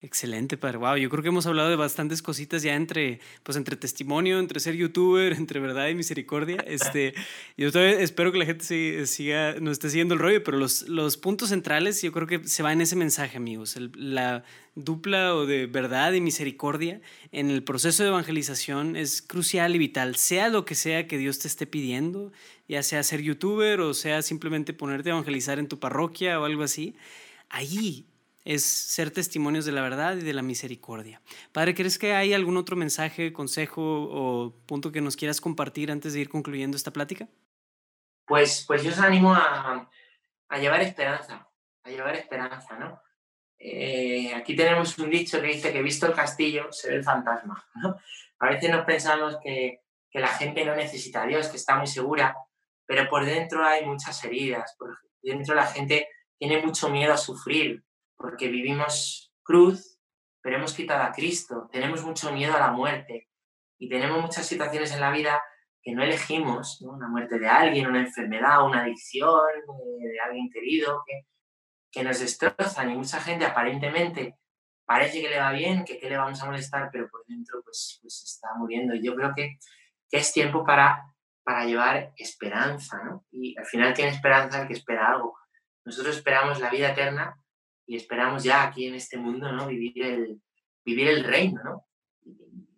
Excelente, 0.04 0.58
padre. 0.58 0.80
Wow, 0.80 0.96
yo 0.96 1.12
creo 1.12 1.22
que 1.22 1.30
hemos 1.30 1.46
hablado 1.46 1.70
de 1.70 1.76
bastantes 1.76 2.24
cositas 2.24 2.64
ya 2.64 2.74
entre, 2.74 3.20
pues, 3.44 3.56
entre 3.56 3.76
testimonio, 3.76 4.40
entre 4.40 4.60
ser 4.60 4.76
youtuber, 4.76 5.34
entre 5.38 5.60
verdad 5.60 5.90
y 5.90 5.96
misericordia. 5.96 6.58
Este, 6.66 7.14
yo 7.56 7.68
espero 7.68 8.32
que 8.32 8.40
la 8.40 8.46
gente 8.46 9.06
siga, 9.06 9.54
nos 9.60 9.74
esté 9.74 9.92
siguiendo 9.92 10.16
el 10.16 10.20
rollo, 10.20 10.44
pero 10.44 10.58
los, 10.58 10.90
los 10.90 11.18
puntos 11.18 11.50
centrales 11.50 12.02
yo 12.02 12.12
creo 12.12 12.26
que 12.26 12.44
se 12.48 12.64
va 12.64 12.74
en 12.74 12.82
ese 12.82 12.96
mensaje, 12.96 13.38
amigos. 13.38 13.78
la 13.94 14.44
dupla 14.74 15.36
o 15.36 15.46
de 15.46 15.68
verdad 15.68 16.14
y 16.14 16.22
misericordia 16.22 17.02
en 17.32 17.52
el 17.52 17.62
proceso 17.62 18.02
de 18.02 18.10
evangelización 18.10 18.96
es 18.96 19.22
crucial 19.22 19.76
y 19.76 19.78
vital, 19.78 20.16
sea 20.16 20.50
lo 20.50 20.66
que 20.66 20.76
sea 20.76 21.08
que 21.08 21.18
Dios 21.18 21.40
te 21.40 21.48
esté 21.48 21.68
pidiendo, 21.68 22.32
ya 22.68 22.82
sea 22.82 23.04
ser 23.04 23.22
youtuber 23.22 23.82
o 23.82 23.94
sea 23.94 24.22
simplemente 24.22 24.74
ponerte 24.74 25.10
a 25.10 25.14
evangelizar 25.14 25.60
en 25.60 25.68
tu 25.68 25.78
parroquia 25.80 26.40
o 26.40 26.46
algo 26.46 26.64
así. 26.64 26.96
Ahí 27.50 28.06
es 28.44 28.64
ser 28.64 29.12
testimonios 29.12 29.66
de 29.66 29.72
la 29.72 29.82
verdad 29.82 30.18
y 30.18 30.22
de 30.22 30.34
la 30.34 30.42
misericordia. 30.42 31.22
Padre, 31.52 31.76
¿crees 31.76 31.98
que 31.98 32.14
hay 32.14 32.34
algún 32.34 32.58
otro 32.58 32.76
mensaje, 32.76 33.34
consejo 33.34 33.82
o 33.84 34.56
punto 34.66 34.92
que 34.92 35.02
nos 35.02 35.16
quieras 35.16 35.42
compartir 35.42 35.92
antes 35.92 36.14
de 36.14 36.22
ir 36.22 36.30
concluyendo 36.30 36.78
esta 36.78 36.92
plática? 36.92 37.28
Pues, 38.26 38.64
pues 38.68 38.84
yo 38.84 38.92
os 38.92 39.00
animo 39.00 39.34
a, 39.34 39.90
a 40.50 40.58
llevar 40.58 40.82
esperanza, 40.82 41.50
a 41.84 41.90
llevar 41.90 42.16
esperanza, 42.16 42.78
¿no? 42.78 43.02
Eh, 43.64 44.34
aquí 44.34 44.56
tenemos 44.56 44.98
un 44.98 45.10
dicho 45.10 45.40
que 45.40 45.48
dice 45.48 45.72
que 45.72 45.84
visto 45.84 46.08
el 46.08 46.14
castillo 46.14 46.72
se 46.72 46.90
ve 46.90 46.96
el 46.96 47.04
fantasma, 47.04 47.64
¿no? 47.76 47.96
A 48.40 48.50
veces 48.50 48.72
nos 48.72 48.86
pensamos 48.86 49.38
que, 49.44 49.82
que 50.10 50.20
la 50.20 50.30
gente 50.30 50.66
no 50.66 50.76
necesita 50.76 51.22
a 51.22 51.28
Dios, 51.28 51.48
que 51.48 51.58
está 51.58 51.76
muy 51.76 51.86
segura, 51.86 52.36
pero 52.88 53.08
por 53.08 53.24
dentro 53.24 53.64
hay 53.64 53.86
muchas 53.86 54.24
heridas, 54.24 54.76
por 54.80 54.98
dentro 55.22 55.54
la 55.54 55.68
gente 55.68 56.08
tiene 56.40 56.62
mucho 56.62 56.90
miedo 56.90 57.14
a 57.14 57.18
sufrir, 57.18 57.84
porque 58.22 58.48
vivimos 58.48 59.34
cruz, 59.44 60.00
pero 60.42 60.58
hemos 60.58 60.74
quitado 60.74 61.04
a 61.04 61.12
Cristo, 61.12 61.70
tenemos 61.72 62.04
mucho 62.04 62.32
miedo 62.32 62.56
a 62.56 62.60
la 62.60 62.72
muerte 62.72 63.30
y 63.78 63.90
tenemos 63.90 64.22
muchas 64.22 64.46
situaciones 64.46 64.92
en 64.94 65.02
la 65.02 65.12
vida 65.12 65.42
que 65.82 65.94
no 65.94 66.04
elegimos, 66.04 66.82
¿no? 66.82 66.92
una 66.92 67.08
muerte 67.08 67.40
de 67.40 67.48
alguien, 67.48 67.88
una 67.88 68.02
enfermedad, 68.02 68.64
una 68.66 68.82
adicción 68.82 69.40
eh, 69.58 70.08
de 70.08 70.20
alguien 70.20 70.50
querido, 70.52 71.04
que, 71.06 72.04
nos 72.04 72.20
destrozan 72.20 72.92
y 72.92 72.96
mucha 72.96 73.20
gente 73.20 73.46
aparentemente 73.46 74.38
parece 74.86 75.22
que 75.22 75.30
le 75.30 75.40
va 75.40 75.52
bien, 75.52 75.84
que 75.84 76.00
qué 76.00 76.10
le 76.10 76.18
vamos 76.18 76.42
a 76.42 76.46
molestar, 76.46 76.90
pero 76.92 77.10
por 77.10 77.26
dentro 77.26 77.62
pues, 77.64 78.00
pues 78.02 78.24
está 78.24 78.48
muriendo. 78.58 78.96
Y 78.96 79.04
yo 79.04 79.14
creo 79.16 79.34
que, 79.36 79.58
que 80.10 80.18
es 80.18 80.32
tiempo 80.32 80.64
para, 80.64 81.04
para 81.44 81.66
llevar 81.66 82.14
esperanza, 82.16 83.04
¿no? 83.04 83.26
Y 83.32 83.58
al 83.58 83.66
final 83.66 83.94
tiene 83.94 84.12
esperanza 84.12 84.62
el 84.62 84.68
que 84.68 84.74
espera 84.74 85.12
algo. 85.12 85.38
Nosotros 85.84 86.16
esperamos 86.16 86.60
la 86.60 86.70
vida 86.70 86.92
eterna 86.92 87.36
y 87.86 87.96
esperamos 87.96 88.44
ya 88.44 88.64
aquí 88.64 88.88
en 88.88 88.96
este 88.96 89.18
mundo, 89.18 89.52
¿no? 89.52 89.68
Vivir 89.68 90.04
el, 90.04 90.42
vivir 90.86 91.08
el 91.08 91.24
reino, 91.24 91.62
¿no? 91.64 91.88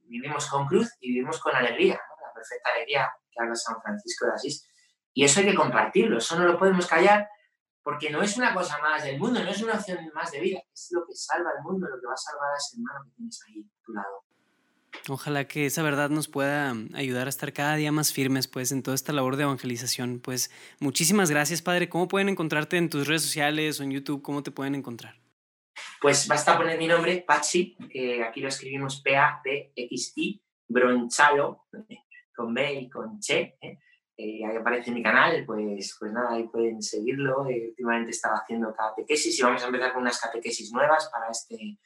Vivimos 0.06 0.48
con 0.48 0.68
cruz 0.68 0.89
y 1.00 1.10
vivimos 1.10 1.39
con 1.39 1.56
alegría, 1.56 2.00
La 2.22 2.34
perfecta 2.34 2.70
alegría 2.72 3.12
que 3.32 3.42
habla 3.42 3.56
San 3.56 3.82
Francisco 3.82 4.26
de 4.26 4.34
Asís. 4.34 4.68
Y 5.13 5.24
eso 5.24 5.39
hay 5.39 5.48
que 5.48 5.56
compartirlo, 5.56 6.18
eso 6.18 6.38
no 6.38 6.46
lo 6.46 6.58
podemos 6.58 6.88
callar 6.88 7.28
porque 7.84 8.10
no 8.10 8.22
es 8.22 8.38
una 8.38 8.54
cosa 8.54 8.80
más 8.80 9.04
del 9.04 9.20
mundo, 9.20 9.44
no 9.44 9.50
es 9.50 9.62
una 9.62 9.74
opción 9.74 10.00
más 10.13 10.32
de 10.32 10.39
vida, 10.39 10.60
es 10.74 10.88
lo 10.92 11.06
que 11.06 11.13
salva 11.13 11.52
al 11.56 11.63
mundo, 11.63 11.88
lo 11.88 12.00
que 12.00 12.08
va 12.08 12.13
a 12.13 12.18
salvar 12.18 12.54
a 12.54 12.58
ese 12.58 12.78
hermano 12.78 13.04
que 13.04 13.12
tienes 13.12 13.44
ahí 13.46 13.60
a 13.62 13.86
tu 13.86 13.92
lado. 13.92 14.24
Ojalá 15.10 15.48
que 15.48 15.66
esa 15.66 15.84
verdad 15.84 16.10
nos 16.10 16.28
pueda 16.28 16.76
ayudar 16.94 17.28
a 17.28 17.30
estar 17.30 17.52
cada 17.52 17.76
día 17.76 17.92
más 17.92 18.14
firmes 18.14 18.48
pues 18.48 18.72
en 18.72 18.84
toda 18.84 18.96
esta 18.96 19.12
labor 19.12 19.36
de 19.36 19.44
evangelización. 19.44 20.20
Pues 20.20 20.52
muchísimas 20.80 21.30
gracias, 21.30 21.62
Padre. 21.62 21.90
¿Cómo 21.90 22.08
pueden 22.08 22.30
encontrarte 22.30 22.78
en 22.78 22.90
tus 22.90 23.08
redes 23.08 23.22
sociales 23.22 23.80
o 23.80 23.84
en 23.84 23.92
YouTube? 23.92 24.22
¿Cómo 24.22 24.44
te 24.44 24.52
pueden 24.52 24.76
encontrar? 24.76 25.16
Pues 26.00 26.28
basta 26.28 26.58
poner 26.58 26.78
mi 26.78 26.88
nombre, 26.88 27.24
Pachi, 27.26 27.78
que 27.90 28.24
aquí 28.24 28.42
lo 28.42 28.50
escribimos 28.50 29.02
P-A-D-X-I, 29.02 30.42
Bronchalo, 30.68 31.66
con 32.36 32.54
B 32.54 32.74
y 32.74 32.90
con 32.90 33.20
Che. 33.20 33.58
¿eh? 33.62 33.80
Eh, 34.16 34.46
ahí 34.46 34.56
aparece 34.56 34.92
mi 34.92 35.02
canal, 35.02 35.44
pues, 35.46 35.96
pues 36.00 36.12
nada, 36.14 36.34
ahí 36.34 36.48
pueden 36.48 36.82
seguirlo. 36.82 37.48
Eh, 37.50 37.70
últimamente 37.70 38.12
estaba 38.12 38.36
haciendo 38.36 38.74
catequesis 38.74 39.40
y 39.40 39.44
vamos 39.44 39.64
a 39.64 39.68
empezar 39.68 39.94
con 39.94 40.04
unas 40.04 40.20
catequesis 40.20 40.72
nuevas 40.72 41.10
para 41.12 41.32
este, 41.32 41.78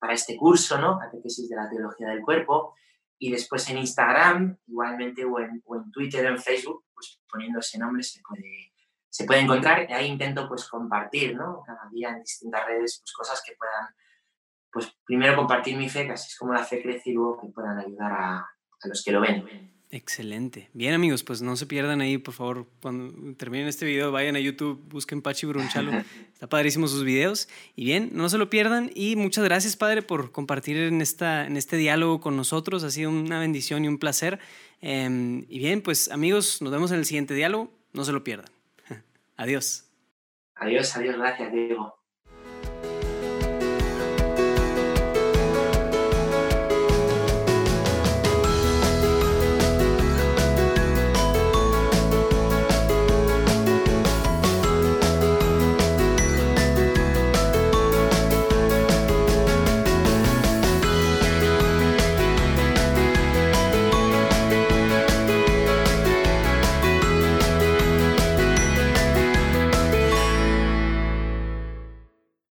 para 0.00 0.14
este 0.14 0.36
curso, 0.36 0.78
¿no? 0.78 0.98
Catequesis 0.98 1.48
de 1.48 1.56
la 1.56 1.68
teología 1.68 2.08
del 2.08 2.22
cuerpo. 2.22 2.74
Y 3.18 3.30
después 3.30 3.68
en 3.68 3.78
Instagram, 3.78 4.56
igualmente, 4.66 5.24
o 5.24 5.38
en, 5.38 5.62
Twitter 5.92 6.24
o 6.26 6.30
en 6.30 6.38
Facebook, 6.38 6.86
pues 6.94 7.20
poniendo 7.30 7.60
ese 7.60 7.78
nombre 7.78 8.02
se 8.02 8.20
puede, 8.26 8.72
se 9.10 9.24
puede 9.24 9.40
encontrar. 9.40 9.88
Y 9.88 9.92
ahí 9.92 10.06
intento 10.06 10.48
pues 10.48 10.66
compartir, 10.68 11.36
¿no? 11.36 11.62
Cada 11.64 11.88
día 11.92 12.08
en 12.08 12.20
distintas 12.20 12.66
redes, 12.66 13.02
pues 13.04 13.12
cosas 13.12 13.42
que 13.46 13.54
puedan, 13.56 13.94
pues 14.72 14.90
primero 15.04 15.36
compartir 15.36 15.76
mi 15.76 15.90
fe, 15.90 16.06
que 16.06 16.12
así 16.12 16.28
es 16.28 16.38
como 16.38 16.54
la 16.54 16.64
fe 16.64 16.82
crece 16.82 17.10
y 17.10 17.12
luego 17.12 17.38
que 17.38 17.48
puedan 17.48 17.78
ayudar 17.78 18.12
a, 18.12 18.36
a 18.38 18.88
los 18.88 19.04
que 19.04 19.12
lo 19.12 19.20
ven. 19.20 19.79
Excelente. 19.92 20.70
Bien 20.72 20.94
amigos, 20.94 21.24
pues 21.24 21.42
no 21.42 21.56
se 21.56 21.66
pierdan 21.66 22.00
ahí, 22.00 22.16
por 22.16 22.32
favor, 22.32 22.66
cuando 22.80 23.34
terminen 23.34 23.66
este 23.66 23.84
video, 23.84 24.12
vayan 24.12 24.36
a 24.36 24.40
YouTube, 24.40 24.80
busquen 24.88 25.20
Pachi 25.20 25.46
Brunchalo. 25.46 25.90
Está 26.32 26.48
padrísimo 26.48 26.86
sus 26.86 27.02
videos. 27.02 27.48
Y 27.74 27.86
bien, 27.86 28.10
no 28.12 28.28
se 28.28 28.38
lo 28.38 28.48
pierdan. 28.48 28.92
Y 28.94 29.16
muchas 29.16 29.42
gracias, 29.42 29.76
Padre, 29.76 30.02
por 30.02 30.30
compartir 30.30 30.76
en, 30.76 31.00
esta, 31.00 31.44
en 31.44 31.56
este 31.56 31.76
diálogo 31.76 32.20
con 32.20 32.36
nosotros. 32.36 32.84
Ha 32.84 32.90
sido 32.90 33.10
una 33.10 33.40
bendición 33.40 33.84
y 33.84 33.88
un 33.88 33.98
placer. 33.98 34.38
Em, 34.80 35.44
y 35.48 35.58
bien, 35.58 35.82
pues 35.82 36.08
amigos, 36.12 36.62
nos 36.62 36.70
vemos 36.70 36.92
en 36.92 36.98
el 36.98 37.04
siguiente 37.04 37.34
diálogo. 37.34 37.72
No 37.92 38.04
se 38.04 38.12
lo 38.12 38.22
pierdan. 38.22 38.50
adiós. 39.36 39.86
Adiós, 40.54 40.96
adiós, 40.96 41.16
gracias, 41.16 41.52
Diego. 41.52 41.99